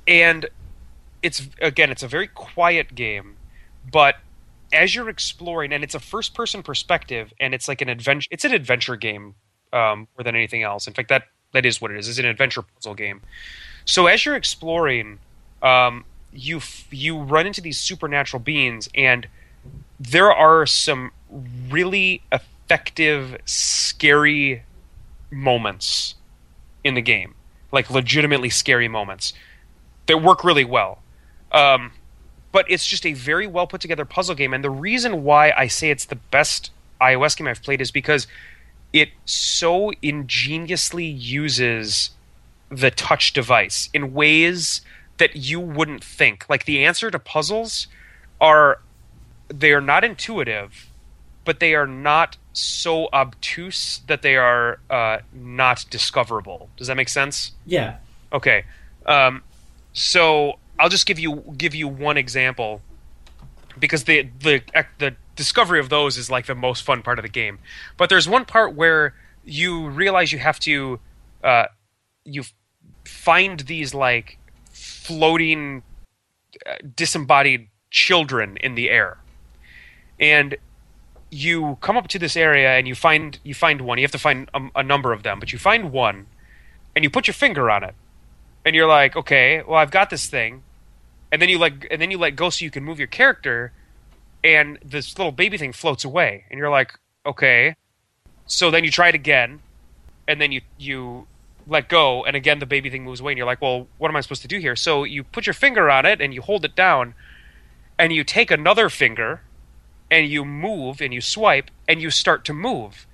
[0.07, 0.46] and
[1.22, 3.37] it's again it's a very quiet game
[3.90, 4.16] but
[4.72, 8.44] as you're exploring and it's a first person perspective and it's like an adventure it's
[8.44, 9.35] an adventure game
[9.72, 10.87] um, more than anything else.
[10.87, 12.09] In fact that that is what it is.
[12.09, 13.22] It's an adventure puzzle game.
[13.85, 15.18] So as you're exploring
[15.62, 19.28] um, you f- you run into these supernatural beings and
[19.98, 21.11] there are some
[21.68, 24.62] really effective scary
[25.30, 26.14] moments
[26.83, 27.35] in the game.
[27.72, 29.33] Like legitimately scary moments
[30.06, 31.02] that work really well.
[31.52, 31.92] Um,
[32.52, 34.52] but it's just a very well put together puzzle game.
[34.52, 38.26] And the reason why I say it's the best iOS game I've played is because
[38.92, 42.10] it so ingeniously uses
[42.70, 44.80] the touch device in ways
[45.18, 46.46] that you wouldn't think.
[46.48, 47.86] Like the answer to puzzles
[48.40, 48.80] are
[49.48, 50.90] they are not intuitive,
[51.44, 56.68] but they are not so obtuse that they are uh, not discoverable.
[56.76, 57.52] Does that make sense?
[57.66, 57.96] Yeah.
[58.32, 58.64] Okay.
[59.06, 59.42] Um,
[59.92, 62.81] so I'll just give you give you one example
[63.79, 64.62] because the the
[64.99, 67.59] the discovery of those is like the most fun part of the game.
[67.99, 69.14] But there's one part where
[69.45, 70.99] you realize you have to
[71.45, 71.66] uh,
[72.25, 72.45] you
[73.05, 74.38] find these like
[74.73, 75.83] floating
[76.66, 79.19] uh, disembodied children in the air.
[80.19, 80.57] And
[81.31, 83.99] you come up to this area and you find you find one.
[83.99, 86.27] You have to find a, a, number of them but you find one
[86.97, 87.95] and you put your finger on it.
[88.64, 90.62] And you're like okay well i've got this thing
[91.33, 93.73] and then you like and then you let go so you can move your character
[94.43, 97.75] and this little baby thing floats away and you're like okay.
[98.47, 99.61] So then you try it again
[100.27, 101.27] and then you you
[101.66, 104.16] let go and again the baby thing moves away and you're like well what am
[104.16, 104.77] i supposed to do here?
[104.77, 107.14] So you put your finger on it and you hold it down
[107.99, 109.43] and you take another finger
[110.11, 113.07] and you move and you swipe and you start to move.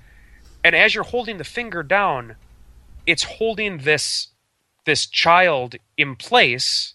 [0.65, 2.37] And as you're holding the finger down
[3.07, 4.29] it's holding this
[4.85, 6.95] this child in place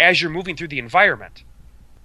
[0.00, 1.44] as you're moving through the environment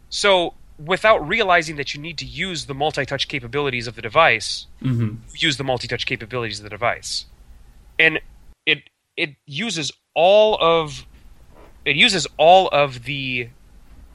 [0.10, 0.54] so
[0.86, 5.16] without realizing that you need to use the multi-touch capabilities of the device mm-hmm.
[5.34, 7.26] use the multi-touch capabilities of the device
[7.98, 8.20] and
[8.66, 8.84] it
[9.18, 11.06] it uses all of
[11.86, 13.50] it uses all of the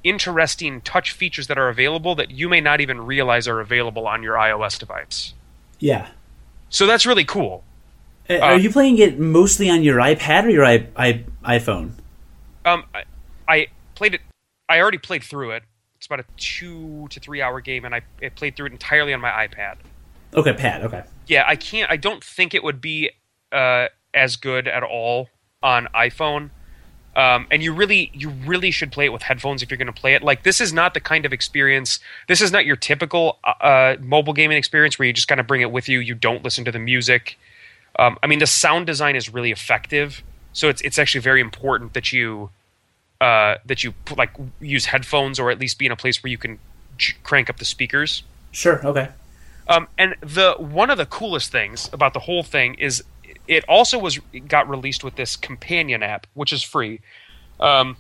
[0.03, 4.23] interesting touch features that are available that you may not even realize are available on
[4.23, 5.35] your iOS device.
[5.79, 6.09] Yeah.
[6.69, 7.65] So that's really cool.
[8.29, 11.93] Uh, are you playing it mostly on your iPad or your I, I, iPhone?
[12.65, 12.85] Um,
[13.51, 14.21] I, played it.
[14.69, 15.63] I already played through it.
[15.97, 19.13] It's about a two to three hour game, and I, I played through it entirely
[19.13, 19.77] on my iPad.
[20.35, 20.83] Okay, pad.
[20.85, 21.03] Okay.
[21.27, 21.91] Yeah, I can't.
[21.91, 23.11] I don't think it would be
[23.53, 25.29] uh, as good at all
[25.63, 26.51] on iPhone.
[27.17, 30.01] Um, and you really, you really should play it with headphones if you're going to
[30.01, 30.23] play it.
[30.23, 31.99] Like this is not the kind of experience.
[32.29, 35.47] This is not your typical uh, uh, mobile gaming experience where you just kind of
[35.47, 35.99] bring it with you.
[35.99, 37.37] You don't listen to the music.
[37.99, 41.93] Um, I mean, the sound design is really effective, so it's it's actually very important
[41.95, 42.51] that you
[43.21, 44.31] uh, that you put, like
[44.61, 46.59] use headphones or at least be in a place where you can
[46.97, 48.23] j- crank up the speakers.
[48.53, 48.85] Sure.
[48.87, 49.09] Okay.
[49.69, 53.05] Um, and the one of the coolest things about the whole thing is
[53.47, 57.01] it also was got released with this companion app, which is free.
[57.61, 57.97] Um,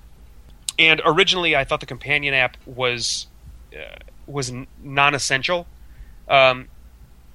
[0.79, 3.27] and originally, I thought the companion app was
[3.75, 4.53] uh, was
[4.83, 5.67] non-essential.
[6.29, 6.69] Um,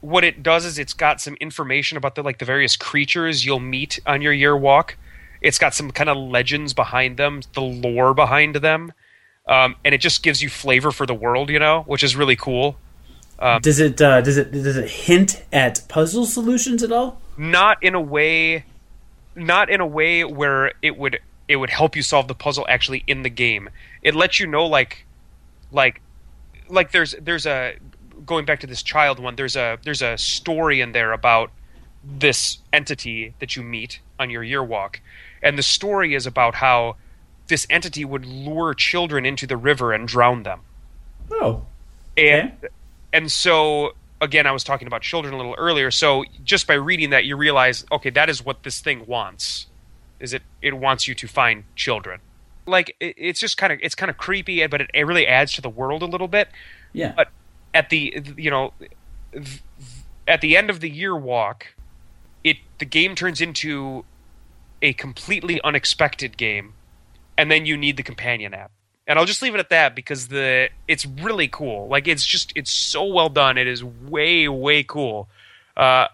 [0.02, 3.60] what it does is it's got some information about the like the various creatures you'll
[3.60, 4.98] meet on your year walk.
[5.42, 8.94] It's got some kind of legends behind them, the lore behind them,
[9.48, 12.36] um, and it just gives you flavor for the world, you know, which is really
[12.36, 12.78] cool.
[13.38, 17.22] Um, does it uh, does it does it hint at puzzle solutions at all?
[17.38, 18.66] not in a way
[19.36, 23.04] not in a way where it would it would help you solve the puzzle actually
[23.06, 23.70] in the game.
[24.02, 25.06] It lets you know like
[25.72, 26.02] like
[26.70, 27.76] like there's there's a
[28.26, 31.52] going back to this child one there's a there's a story in there about
[32.04, 35.02] this entity that you meet on your year walk
[35.46, 36.98] and the story is about how
[37.48, 40.60] this entity would lure children into the river and drown them
[41.32, 41.66] oh
[42.18, 42.68] and okay.
[43.14, 45.92] and so again, I was talking about children a little earlier.
[45.92, 49.68] So just by reading that, you realize, okay, that is what this thing wants.
[50.20, 50.44] Is it?
[50.62, 52.20] It wants you to find children.
[52.66, 55.54] Like it, it's just kind of it's kind of creepy, but it, it, really adds
[55.54, 56.50] to the world a little bit.
[56.94, 57.14] Yeah.
[57.16, 57.30] But
[57.74, 58.74] at the you know
[60.28, 61.68] at the end of the year walk,
[62.44, 64.06] it the game turns into
[64.86, 66.74] a completely unexpected game,
[67.38, 68.72] and then you need the companion app
[69.08, 71.88] and I'll just leave it at that because the it's really cool.
[71.88, 73.58] Like it's just it's so well done.
[73.58, 75.28] It is way way cool.
[75.78, 76.08] Uh,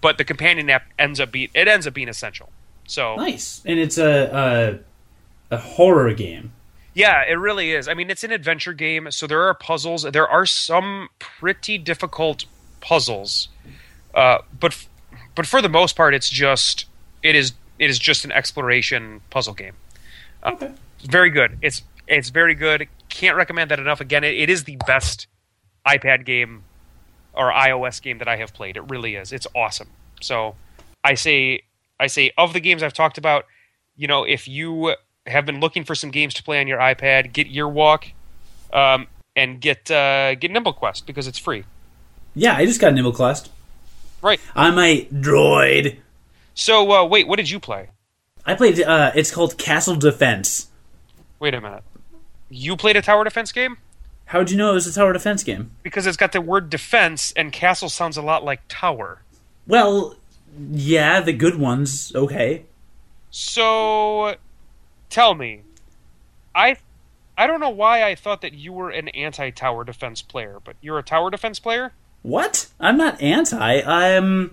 [0.00, 2.50] but the companion app ends up being it ends up being essential.
[2.86, 4.80] So nice, and it's a
[5.50, 6.52] a, a horror game.
[6.94, 7.86] Yeah, it really is.
[7.86, 10.02] I mean, it's an adventure game, so there are puzzles.
[10.02, 12.46] There are some pretty difficult
[12.80, 13.48] puzzles,
[14.14, 14.86] uh, but
[15.34, 16.86] but for the most part, it's just
[17.22, 19.74] it is it is just an exploration puzzle game.
[20.42, 20.72] Uh, okay.
[21.04, 21.58] Very good.
[21.62, 22.88] It's it's very good.
[23.08, 24.00] Can't recommend that enough.
[24.00, 25.26] Again, it, it is the best
[25.86, 26.64] iPad game
[27.34, 28.76] or iOS game that I have played.
[28.76, 29.32] It really is.
[29.32, 29.88] It's awesome.
[30.20, 30.56] So
[31.04, 31.62] I say
[32.00, 33.46] I say of the games I've talked about,
[33.96, 34.94] you know, if you
[35.26, 38.06] have been looking for some games to play on your iPad, get Year Walk,
[38.72, 41.64] um, and get uh, get Nimble Quest because it's free.
[42.34, 43.50] Yeah, I just got Nimble Quest.
[44.22, 44.40] Right.
[44.56, 45.98] On my droid.
[46.58, 47.90] So uh, wait, what did you play?
[48.44, 48.82] I played.
[48.82, 50.66] Uh, it's called Castle Defense.
[51.38, 51.84] Wait a minute.
[52.50, 53.76] You played a tower defense game?
[54.24, 55.70] How'd you know it was a tower defense game?
[55.84, 59.22] Because it's got the word defense, and castle sounds a lot like tower.
[59.68, 60.16] Well,
[60.72, 62.64] yeah, the good ones, okay.
[63.30, 64.34] So,
[65.10, 65.60] tell me,
[66.56, 66.78] I,
[67.36, 70.98] I don't know why I thought that you were an anti-tower defense player, but you're
[70.98, 71.92] a tower defense player.
[72.22, 72.66] What?
[72.80, 73.80] I'm not anti.
[73.80, 74.50] I'm.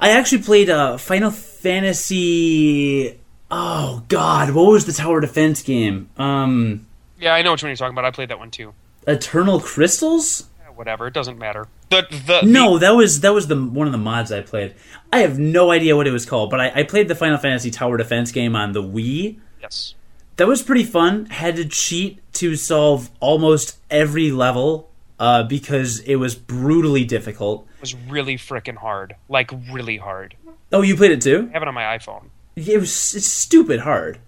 [0.00, 3.18] I actually played uh, Final Fantasy.
[3.50, 6.10] Oh God, what was the tower defense game?
[6.16, 6.86] Um,
[7.18, 8.04] Yeah, I know which one you're talking about.
[8.04, 8.74] I played that one too.
[9.06, 10.48] Eternal Crystals.
[10.60, 11.66] Yeah, whatever, it doesn't matter.
[11.88, 14.74] The the No, that was that was the one of the mods I played.
[15.12, 17.70] I have no idea what it was called, but I, I played the Final Fantasy
[17.70, 19.38] Tower Defense game on the Wii.
[19.60, 19.94] yes.
[20.36, 21.26] That was pretty fun.
[21.26, 24.87] Had to cheat to solve almost every level
[25.18, 27.66] uh, because it was brutally difficult.
[27.76, 30.36] It was really freaking hard, like really hard.
[30.72, 31.48] Oh, you played it too?
[31.50, 32.26] I have it on my iPhone.
[32.56, 34.18] It was it's stupid hard.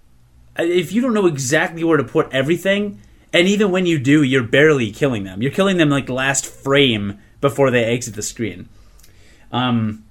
[0.58, 3.00] If you don't know exactly where to put everything,
[3.32, 5.42] and even when you do, you're barely killing them.
[5.42, 8.68] You're killing them like last frame before they exit the screen.
[9.52, 10.04] Um,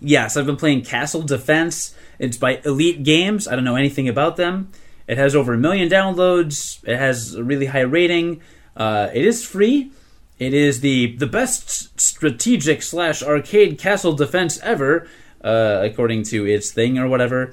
[0.00, 1.94] yes, I've been playing Castle Defense.
[2.18, 3.46] It's by Elite Games.
[3.46, 4.70] I don't know anything about them.
[5.06, 6.82] It has over a million downloads.
[6.84, 8.42] It has a really high rating.
[8.76, 9.92] Uh, it is free.
[10.38, 15.08] It is the the best strategic slash arcade castle defense ever,
[15.42, 17.52] uh, according to its thing or whatever.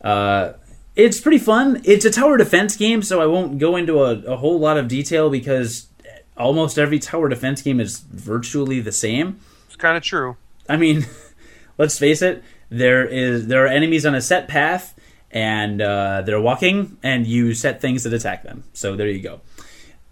[0.00, 0.54] Uh,
[0.96, 1.82] it's pretty fun.
[1.84, 4.88] It's a tower defense game, so I won't go into a, a whole lot of
[4.88, 5.88] detail because
[6.36, 9.40] almost every tower defense game is virtually the same.
[9.66, 10.36] It's kind of true.
[10.68, 11.06] I mean,
[11.78, 12.42] let's face it.
[12.68, 14.98] There is there are enemies on a set path,
[15.30, 18.64] and uh, they're walking, and you set things that attack them.
[18.72, 19.40] So there you go.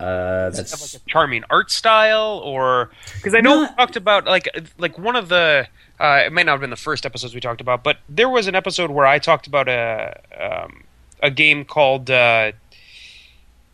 [0.00, 3.70] Uh, Does it have that's like a charming art style, or because I know Not-
[3.70, 5.68] we talked about like like one of the
[6.00, 8.46] uh, it may not have been the first episodes we talked about, but there was
[8.48, 10.82] an episode where I talked about a um,
[11.22, 12.52] a game called uh,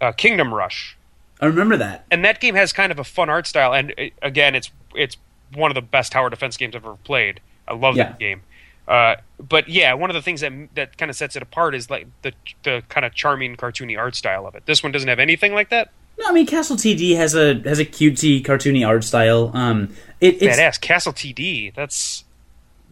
[0.00, 0.96] uh, Kingdom Rush,
[1.40, 2.04] I remember that.
[2.10, 3.72] and that game has kind of a fun art style.
[3.74, 5.16] And uh, again, it's it's
[5.54, 7.40] one of the best tower defense games I've ever played.
[7.66, 8.04] I love Yeah.
[8.04, 8.42] that game.
[8.88, 11.88] Uh, but yeah, one of the things that that kind of sets it apart is
[11.90, 14.66] like the the kind of charming, cartoony art style of it.
[14.66, 15.90] This one doesn't have anything like that.
[16.20, 19.50] No, I mean Castle TD has a has a cutesy, cartoony art style.
[19.54, 21.74] Um, it, it's Badass Castle TD.
[21.74, 22.24] That's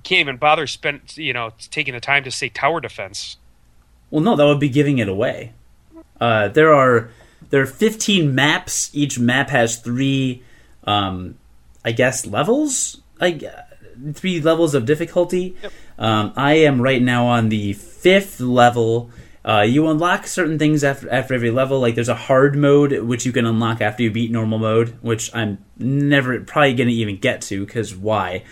[0.03, 3.37] can't even bother spend you know taking the time to say tower defense.
[4.11, 5.53] Well, no, that would be giving it away.
[6.19, 7.11] Uh, there are
[7.51, 8.91] there are 15 maps.
[8.95, 10.43] Each map has three,
[10.85, 11.37] um,
[11.85, 13.03] I guess, levels.
[13.21, 13.41] I
[14.15, 15.55] three levels of difficulty.
[15.99, 19.11] Um, I am right now on the fifth level.
[19.49, 21.81] Uh, you unlock certain things after after every level.
[21.81, 25.35] Like there's a hard mode which you can unlock after you beat normal mode, which
[25.35, 28.45] I'm never probably gonna even get to because why?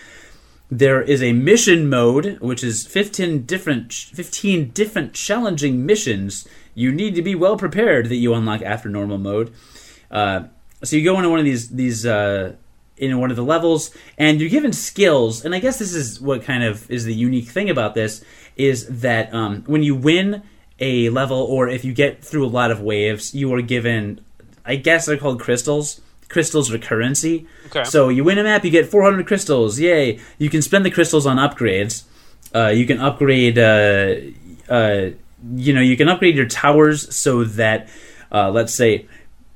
[0.71, 7.13] There is a mission mode, which is 15 different 15 different challenging missions you need
[7.13, 9.53] to be well prepared that you unlock after normal mode.
[10.09, 10.45] Uh,
[10.83, 12.55] so you go into one of these these uh,
[12.97, 15.45] in one of the levels, and you're given skills.
[15.45, 18.23] And I guess this is what kind of is the unique thing about this
[18.55, 20.41] is that um, when you win
[20.79, 24.21] a level, or if you get through a lot of waves, you are given.
[24.65, 26.01] I guess they're called crystals.
[26.29, 27.47] Crystals are currency.
[27.67, 27.85] Okay.
[27.85, 29.79] So you win a map, you get 400 crystals.
[29.79, 30.19] Yay!
[30.37, 32.03] You can spend the crystals on upgrades.
[32.53, 33.57] Uh, you can upgrade.
[33.57, 34.15] Uh,
[34.69, 35.11] uh,
[35.55, 37.89] you know, you can upgrade your towers so that,
[38.31, 39.07] uh, let's say,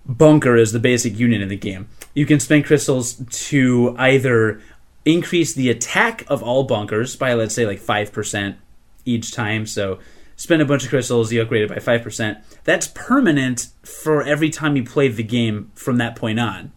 [0.06, 1.88] bunker is the basic unit in the game.
[2.14, 3.16] You can spend crystals
[3.48, 4.62] to either
[5.06, 8.58] increase the attack of all bunkers by, let's say, like five percent
[9.06, 9.66] each time.
[9.66, 10.00] So
[10.42, 12.40] spend a bunch of crystals, you upgrade it by five percent.
[12.64, 16.72] That's permanent for every time you play the game from that point on.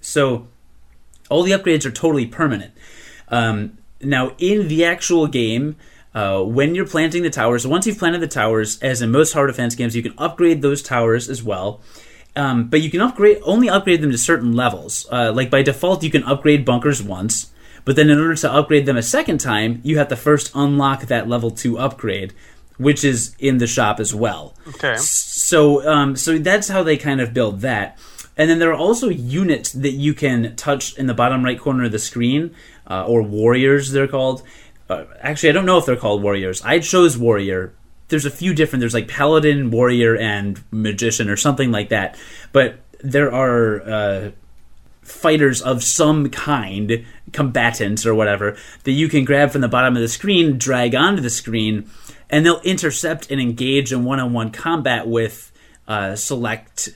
[0.00, 0.48] So
[1.28, 2.72] all the upgrades are totally permanent.
[3.28, 5.76] Um, now, in the actual game,
[6.14, 9.46] uh, when you're planting the towers, once you've planted the towers, as in most tower
[9.46, 11.80] defense games, you can upgrade those towers as well.
[12.34, 15.06] Um, but you can upgrade only upgrade them to certain levels.
[15.12, 17.52] Uh, like by default, you can upgrade bunkers once,
[17.84, 21.02] but then in order to upgrade them a second time, you have to first unlock
[21.02, 22.34] that level two upgrade,
[22.78, 24.54] which is in the shop as well.
[24.68, 24.96] Okay.
[24.96, 27.98] So, um, so that's how they kind of build that.
[28.36, 31.84] And then there are also units that you can touch in the bottom right corner
[31.84, 32.54] of the screen,
[32.86, 34.42] uh, or warriors, they're called.
[34.88, 36.62] Uh, actually, I don't know if they're called warriors.
[36.62, 37.72] I chose warrior.
[38.08, 38.80] There's a few different.
[38.80, 42.18] There's like paladin, warrior, and magician, or something like that.
[42.52, 44.30] But there are uh,
[45.02, 50.02] fighters of some kind, combatants or whatever, that you can grab from the bottom of
[50.02, 51.90] the screen, drag onto the screen,
[52.30, 55.52] and they'll intercept and engage in one-on-one combat with
[55.88, 56.90] uh, select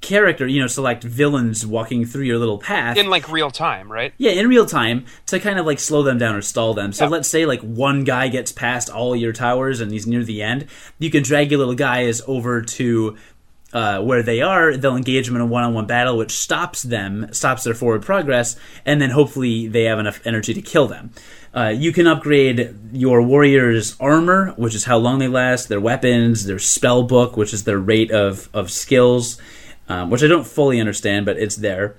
[0.00, 2.96] character, you know, select villains walking through your little path.
[2.96, 4.12] In like real time, right?
[4.18, 6.92] Yeah, in real time to kind of like slow them down or stall them.
[6.92, 7.10] So Yeah.
[7.10, 10.66] let's say like one guy gets past all your towers and he's near the end.
[10.98, 13.16] You can drag your little guys over to
[13.72, 17.64] uh, where they are, they'll engage them in a one-on-one battle, which stops them, stops
[17.64, 21.10] their forward progress, and then hopefully they have enough energy to kill them.
[21.54, 26.46] Uh, you can upgrade your warrior's armor, which is how long they last, their weapons,
[26.46, 29.40] their spell book, which is their rate of of skills,
[29.88, 31.96] um, which I don't fully understand, but it's there.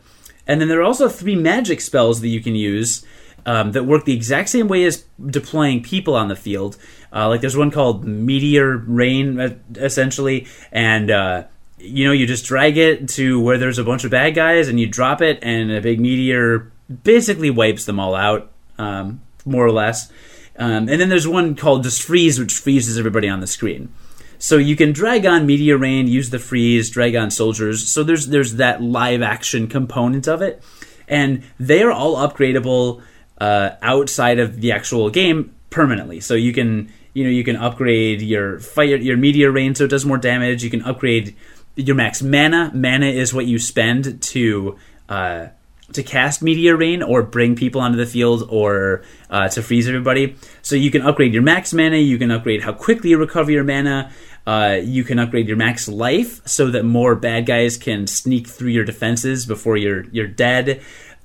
[0.47, 3.05] And then there are also three magic spells that you can use
[3.45, 6.77] um, that work the exact same way as deploying people on the field.
[7.13, 11.43] Uh, like there's one called Meteor Rain, uh, essentially, and uh,
[11.77, 14.79] you know you just drag it to where there's a bunch of bad guys, and
[14.79, 16.71] you drop it, and a big meteor
[17.03, 20.11] basically wipes them all out, um, more or less.
[20.57, 23.93] Um, and then there's one called just freeze, which freezes everybody on the screen.
[24.37, 27.89] So you can drag on meteor rain, use the freeze, drag on soldiers.
[27.89, 30.61] So there's there's that live action component of it,
[31.07, 33.01] and they are all upgradable
[33.39, 36.19] uh, outside of the actual game permanently.
[36.19, 39.89] So you can you know you can upgrade your fire your meteor rain so it
[39.89, 40.63] does more damage.
[40.63, 41.35] You can upgrade
[41.75, 42.69] your max mana.
[42.73, 44.77] Mana is what you spend to
[45.09, 45.47] uh,
[45.93, 50.35] to cast meteor rain or bring people onto the field or uh, to freeze everybody.
[50.61, 51.97] So you can upgrade your max mana.
[51.97, 54.11] You can upgrade how quickly you recover your mana.
[54.45, 58.71] Uh, you can upgrade your max life so that more bad guys can sneak through
[58.71, 60.81] your defenses before you're you're dead.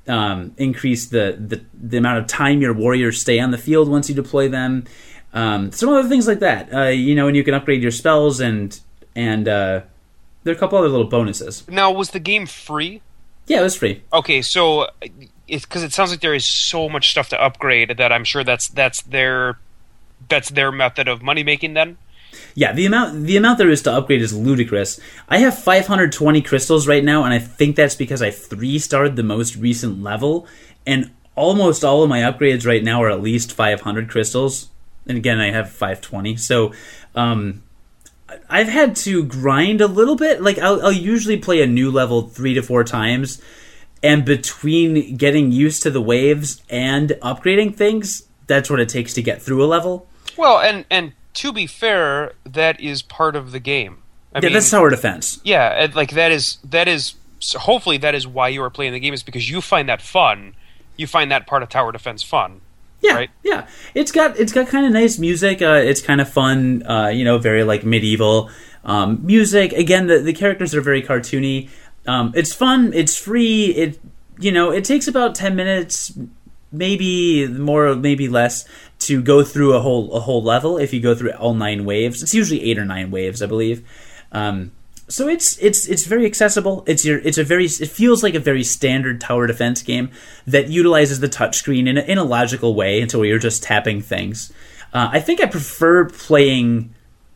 [0.06, 4.08] Um, increase the, the the amount of time your warriors stay on the field once
[4.08, 4.84] you deploy them.
[5.34, 6.72] Um, some other things like that.
[6.72, 8.78] Uh, you know, and you can upgrade your spells and
[9.16, 9.80] and uh,
[10.44, 11.66] there are a couple other little bonuses.
[11.68, 13.02] Now, was the game free?
[13.48, 14.02] Yeah, it was free.
[14.12, 14.88] Okay, so
[15.48, 18.44] it's because it sounds like there is so much stuff to upgrade that I'm sure
[18.44, 19.58] that's that's their
[20.28, 21.72] that's their method of money making.
[21.72, 21.96] Then
[22.54, 25.00] Yeah, the amount the amount there is to upgrade is ludicrous.
[25.28, 29.22] I have 520 crystals right now, and I think that's because I three starred the
[29.22, 30.46] most recent level,
[30.86, 34.68] and almost all of my upgrades right now are at least 500 crystals.
[35.06, 36.74] And again, I have 520, so
[37.14, 37.62] um,
[38.48, 40.42] I've had to grind a little bit.
[40.42, 43.40] Like I'll, I'll usually play a new level three to four times,
[44.02, 49.22] and between getting used to the waves and upgrading things, that's what it takes to
[49.22, 50.08] get through a level.
[50.36, 54.02] well, and and to be fair, that is part of the game.
[54.34, 55.40] I Yeah, that's tower defense.
[55.44, 59.00] yeah, like that is that is so hopefully that is why you are playing the
[59.00, 60.54] game is because you find that fun.
[60.96, 62.60] You find that part of tower defense fun.
[63.00, 63.30] Yeah, Right.
[63.44, 63.66] yeah.
[63.94, 65.62] It's got it's got kind of nice music.
[65.62, 66.82] Uh, it's kind of fun.
[66.84, 68.50] Uh, you know, very like medieval
[68.84, 69.72] um, music.
[69.72, 71.68] Again, the the characters are very cartoony.
[72.06, 72.92] Um, it's fun.
[72.94, 73.66] It's free.
[73.66, 74.00] It
[74.40, 76.18] you know it takes about ten minutes,
[76.72, 78.66] maybe more, maybe less,
[79.00, 80.76] to go through a whole a whole level.
[80.76, 83.86] If you go through all nine waves, it's usually eight or nine waves, I believe.
[84.32, 84.72] Um,
[85.08, 86.84] so it's it's it's very accessible.
[86.86, 90.10] It's your it's a very it feels like a very standard tower defense game
[90.46, 94.52] that utilizes the touchscreen in a, in a logical way until you're just tapping things.
[94.92, 96.94] Uh, I think I prefer playing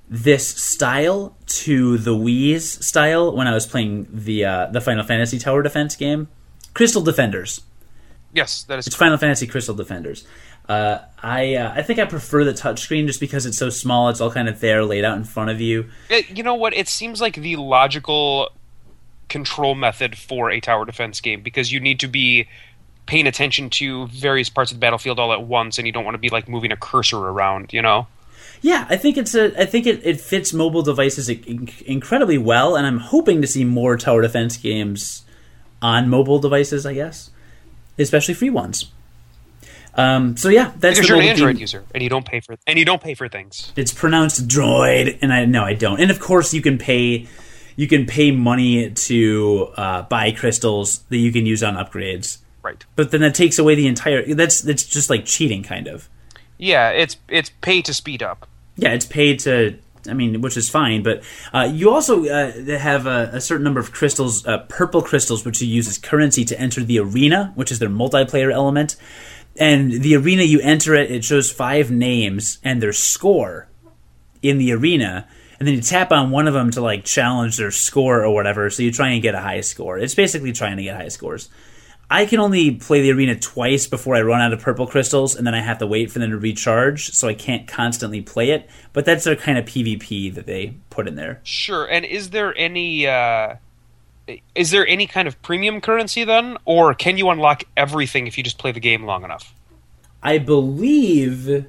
[0.08, 5.38] this style to the Wii's style when I was playing the uh, the Final Fantasy
[5.38, 6.28] tower defense game,
[6.74, 7.62] Crystal Defenders.
[8.34, 10.26] Yes, that is It's Final Fantasy Crystal Defenders.
[10.68, 14.08] Uh, I uh, I think I prefer the touchscreen just because it's so small.
[14.08, 15.86] It's all kind of there, laid out in front of you.
[16.08, 16.74] It, you know what?
[16.74, 18.50] It seems like the logical
[19.28, 22.48] control method for a tower defense game because you need to be
[23.06, 26.14] paying attention to various parts of the battlefield all at once, and you don't want
[26.14, 27.72] to be like moving a cursor around.
[27.72, 28.06] You know?
[28.60, 29.60] Yeah, I think it's a.
[29.60, 33.96] I think it, it fits mobile devices incredibly well, and I'm hoping to see more
[33.96, 35.24] tower defense games
[35.80, 36.86] on mobile devices.
[36.86, 37.30] I guess,
[37.98, 38.86] especially free ones.
[39.94, 41.60] Um, so yeah, that's Because the you're an Android game.
[41.60, 43.72] user and you don't pay for and you don't pay for things.
[43.76, 46.00] It's pronounced droid, and I no, I don't.
[46.00, 47.26] And of course, you can pay.
[47.76, 52.84] You can pay money to uh, buy crystals that you can use on upgrades, Right.
[52.96, 54.34] but then that takes away the entire.
[54.34, 56.08] That's that's just like cheating, kind of.
[56.58, 58.46] Yeah, it's it's pay to speed up.
[58.76, 59.78] Yeah, it's paid to.
[60.08, 61.22] I mean, which is fine, but
[61.52, 65.62] uh, you also uh, have a, a certain number of crystals, uh, purple crystals, which
[65.62, 68.96] you use as currency to enter the arena, which is their multiplayer element.
[69.56, 73.68] And the arena, you enter it, it shows five names and their score
[74.40, 75.28] in the arena,
[75.58, 78.70] and then you tap on one of them to like challenge their score or whatever.
[78.70, 79.98] So you try and get a high score.
[79.98, 81.48] It's basically trying to get high scores.
[82.10, 85.46] I can only play the arena twice before I run out of purple crystals, and
[85.46, 88.68] then I have to wait for them to recharge, so I can't constantly play it.
[88.92, 91.40] But that's their kind of PvP that they put in there.
[91.42, 91.86] Sure.
[91.86, 93.56] And is there any uh
[94.54, 98.44] is there any kind of premium currency then or can you unlock everything if you
[98.44, 99.54] just play the game long enough?
[100.22, 101.66] I believe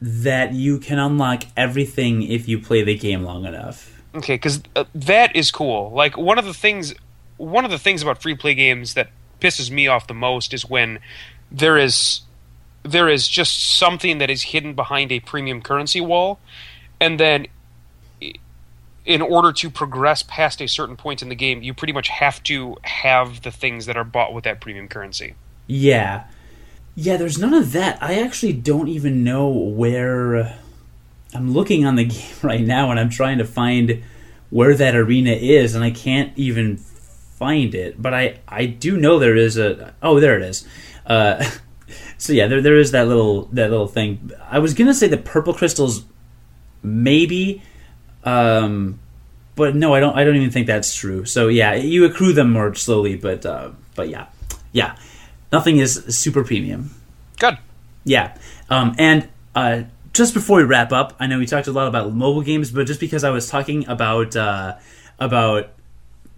[0.00, 4.02] that you can unlock everything if you play the game long enough.
[4.14, 5.90] Okay, cuz uh, that is cool.
[5.92, 6.94] Like one of the things
[7.36, 10.68] one of the things about free play games that pisses me off the most is
[10.68, 10.98] when
[11.50, 12.22] there is
[12.82, 16.38] there is just something that is hidden behind a premium currency wall
[17.00, 17.46] and then
[19.04, 22.42] in order to progress past a certain point in the game, you pretty much have
[22.44, 25.34] to have the things that are bought with that premium currency.
[25.66, 26.24] Yeah.
[26.94, 28.02] Yeah, there's none of that.
[28.02, 30.58] I actually don't even know where.
[31.34, 34.02] I'm looking on the game right now and I'm trying to find
[34.50, 38.00] where that arena is, and I can't even find it.
[38.00, 39.94] But I, I do know there is a.
[40.02, 40.66] Oh, there it is.
[41.04, 41.44] Uh,
[42.18, 44.30] so yeah, there there is that little that little thing.
[44.48, 46.04] I was gonna say the purple crystals,
[46.82, 47.62] maybe,
[48.24, 48.98] um,
[49.54, 50.16] but no, I don't.
[50.16, 51.24] I don't even think that's true.
[51.24, 54.26] So yeah, you accrue them more slowly, but uh, but yeah,
[54.72, 54.96] yeah,
[55.52, 56.90] nothing is super premium.
[57.38, 57.58] Good.
[58.04, 58.36] Yeah,
[58.68, 62.12] um, and uh, just before we wrap up, I know we talked a lot about
[62.12, 64.76] mobile games, but just because I was talking about uh,
[65.18, 65.70] about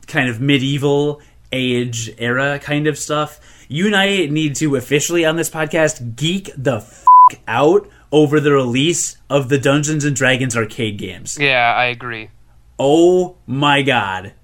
[0.07, 1.21] kind of medieval
[1.53, 6.51] age era kind of stuff, you and I need to officially on this podcast geek
[6.57, 7.07] the f-
[7.49, 11.39] out over the release of the Dungeons and Dragons arcade games.
[11.39, 12.31] Yeah, I agree.
[12.79, 14.35] Oh my god.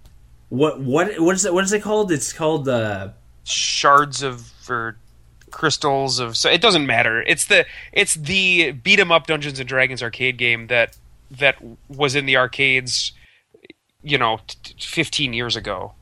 [0.49, 2.11] What what what is it what is it called?
[2.13, 3.11] It's called uh
[3.45, 4.97] Shards of or
[5.51, 7.23] crystals of so it doesn't matter.
[7.23, 10.97] It's the it's the beat 'em up Dungeons and Dragons arcade game that
[11.31, 11.57] that
[11.89, 13.13] was in the arcades,
[14.03, 15.93] you know, t- t- 15 years ago.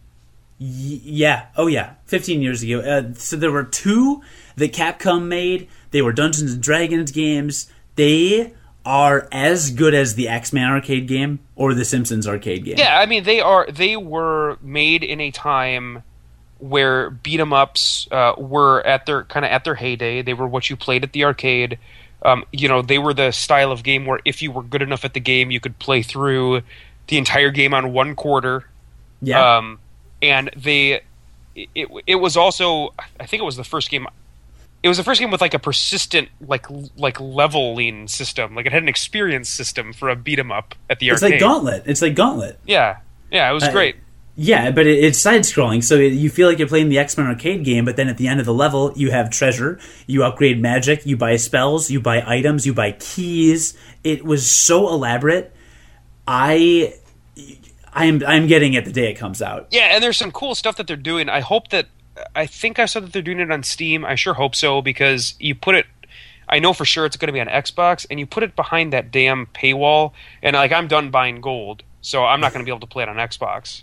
[0.59, 0.67] y-
[1.05, 1.47] yeah.
[1.57, 1.95] Oh yeah.
[2.07, 2.81] 15 years ago.
[2.81, 4.23] Uh, so there were two
[4.57, 5.69] that Capcom made.
[5.91, 7.71] They were Dungeons and Dragons games.
[7.97, 8.53] They
[8.85, 12.77] are as good as the X-Men arcade game or the Simpsons arcade game.
[12.79, 16.03] Yeah, I mean they are they were made in a time
[16.59, 20.23] where beat 'em ups uh, were at their kind of at their heyday.
[20.23, 21.79] They were what you played at the arcade.
[22.23, 25.05] Um, you know, they were the style of game where if you were good enough
[25.05, 26.63] at the game, you could play through
[27.09, 28.67] the entire game on one quarter.
[29.23, 29.57] Yeah.
[29.57, 29.79] Um,
[30.21, 31.01] and they,
[31.55, 34.07] it, it was also, I think it was the first game.
[34.83, 36.67] It was the first game with like a persistent, like
[36.97, 38.55] like leveling system.
[38.55, 41.35] Like it had an experience system for a beat 'em up at the it's arcade.
[41.37, 41.83] It's like Gauntlet.
[41.87, 42.59] It's like Gauntlet.
[42.67, 42.97] yeah,
[43.31, 43.97] yeah, it was Uh, great.
[44.37, 47.19] Yeah, but it, it's side scrolling, so it, you feel like you're playing the X
[47.19, 50.25] Men arcade game, but then at the end of the level, you have treasure, you
[50.25, 53.77] upgrade magic, you buy spells, you buy items, you buy keys.
[54.03, 55.53] It was so elaborate.
[56.27, 56.95] I.
[57.93, 59.67] I'm I'm getting it the day it comes out.
[59.73, 61.29] Yeah, and there's some cool stuff that they're doing.
[61.29, 61.87] I hope that
[62.35, 64.05] I think I saw that they're doing it on Steam.
[64.05, 65.87] I sure hope so because you put it
[66.49, 68.93] I know for sure it's going to be on Xbox and you put it behind
[68.93, 70.13] that damn paywall
[70.43, 71.85] and like I'm done buying gold.
[72.03, 73.83] So I'm not going to be able to play it on Xbox.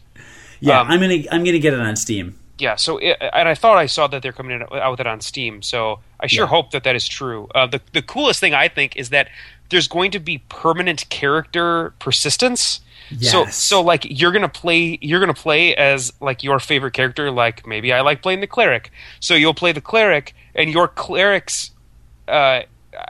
[0.60, 2.38] Yeah, Um, I'm gonna I'm gonna get it on Steam.
[2.58, 5.06] Yeah, so it, and I thought I saw that they're coming in, out with it
[5.08, 5.62] on Steam.
[5.62, 6.50] So I sure Yeah.
[6.50, 7.48] hope that that is true.
[7.54, 9.30] Uh, the the coolest thing I think is that
[9.70, 12.82] there's going to be permanent character persistence.
[13.22, 17.32] So so like you're gonna play you're gonna play as like your favorite character.
[17.32, 21.72] Like maybe I like playing the cleric, so you'll play the cleric, and your cleric's
[22.28, 22.62] uh,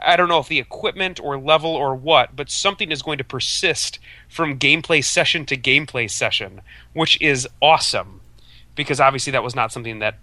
[0.02, 3.24] I don't know if the equipment or level or what, but something is going to
[3.24, 6.60] persist from gameplay session to gameplay session,
[6.92, 8.20] which is awesome
[8.76, 10.18] because obviously that was not something that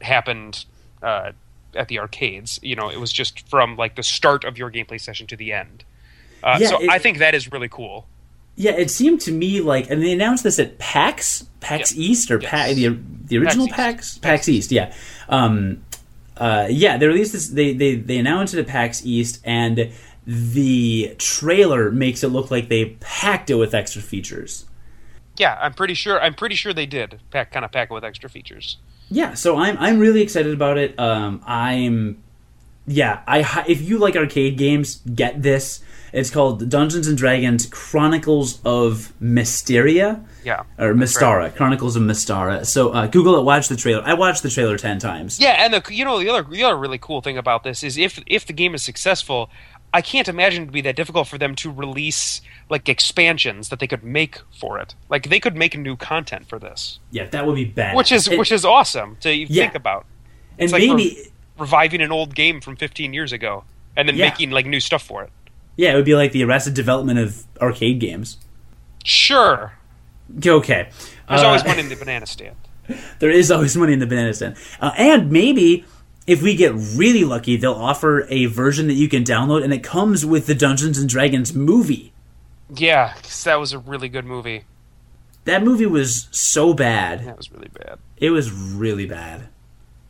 [0.00, 0.64] happened
[1.02, 1.32] uh,
[1.74, 2.58] at the arcades.
[2.62, 5.52] You know, it was just from like the start of your gameplay session to the
[5.52, 5.84] end.
[6.42, 8.06] Uh, Yeah, so it- I think that is really cool.
[8.60, 12.02] Yeah, it seemed to me like, and they announced this at PAX, PAX Yeah.
[12.10, 12.50] East, or Yes.
[12.50, 14.70] PAX, the the original PAX PAX, PAX East.
[14.70, 14.92] Yeah,
[15.30, 15.82] um,
[16.36, 16.98] uh, yeah.
[16.98, 17.48] They released this.
[17.48, 19.90] They they they announced it at PAX East, and
[20.26, 24.66] the trailer makes it look like they packed it with extra features.
[25.38, 26.20] Yeah, I'm pretty sure.
[26.20, 28.76] I'm pretty sure they did pack kind of pack it with extra features.
[29.08, 30.98] Yeah, so I'm I'm really excited about it.
[31.00, 32.22] Um, I'm
[32.86, 35.80] yeah, I if you like arcade games, get this.
[36.12, 40.24] It's called Dungeons and Dragons Chronicles of Mysteria.
[40.44, 41.54] Yeah, or Mystara, right.
[41.54, 42.66] Chronicles of Mystara.
[42.66, 44.02] So uh, Google it, watch the trailer.
[44.04, 45.38] I watched the trailer ten times.
[45.38, 47.96] Yeah, and the you know the other the other really cool thing about this is
[47.96, 49.50] if if the game is successful,
[49.94, 53.78] I can't imagine it to be that difficult for them to release like expansions that
[53.78, 54.94] they could make for it.
[55.08, 57.96] Like they could make new content for this, Yeah, that would be bad.
[57.96, 59.46] which is and, which is awesome to Yeah.
[59.64, 60.06] think about.
[60.58, 61.29] and it's like maybe
[61.60, 63.64] Reviving an old game from 15 years ago
[63.96, 64.30] and then Yeah.
[64.30, 65.30] making like new stuff for it.
[65.76, 68.38] yeah, it would be like the Arrested Development of arcade games.
[69.04, 69.72] Sure,
[70.46, 70.88] Okay,
[71.28, 72.56] there's Uh, always one in the banana stand.
[73.18, 75.84] there is always money in the banana stand, uh, and maybe.
[76.26, 79.82] If we get really lucky, they'll offer a version that you can download, and it
[79.82, 82.12] comes with the Dungeons and Dragons movie.
[82.72, 84.62] Yeah, 'cause that was a really good movie.
[85.44, 87.26] That movie was so bad.
[87.26, 87.98] That was really bad.
[88.18, 89.48] It was really bad.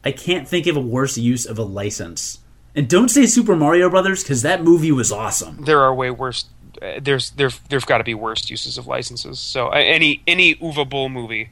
[0.04, 2.38] I can't think of a worse use of a license.
[2.74, 5.64] And don't say Super Mario Brothers because that movie was awesome.
[5.64, 6.46] There are way worse.
[6.80, 9.38] Uh, there's there there've got to be worse uses of licenses.
[9.40, 11.50] So uh, any any Uwe Boll movie,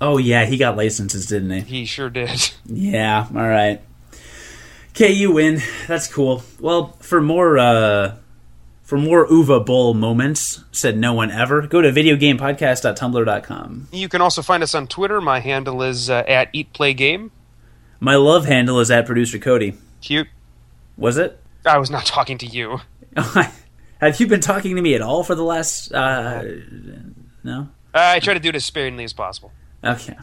[0.00, 1.60] Oh yeah, he got licenses, didn't he?
[1.60, 2.50] he sure did.
[2.66, 3.26] Yeah.
[3.34, 3.80] All right.
[4.90, 5.60] Okay, you win.
[5.86, 6.42] That's cool.
[6.58, 8.16] Well, for more uh,
[8.82, 13.88] For more Uwe Boll moments, said no one ever, go to videogamepodcast.tumblr.com.
[13.92, 15.20] You can also find us on Twitter.
[15.20, 17.30] My handle is uh, at Eat Play Game.
[18.00, 19.74] My love handle is at producer Cody.
[20.00, 20.28] Cute.
[20.96, 21.38] Was it?
[21.66, 22.80] I was not talking to you.
[24.00, 25.92] Have you been talking to me at all for the last?
[25.92, 26.42] Uh,
[27.44, 27.68] no.
[27.94, 29.52] Uh, I try to do it as sparingly as possible.
[29.84, 30.16] Okay.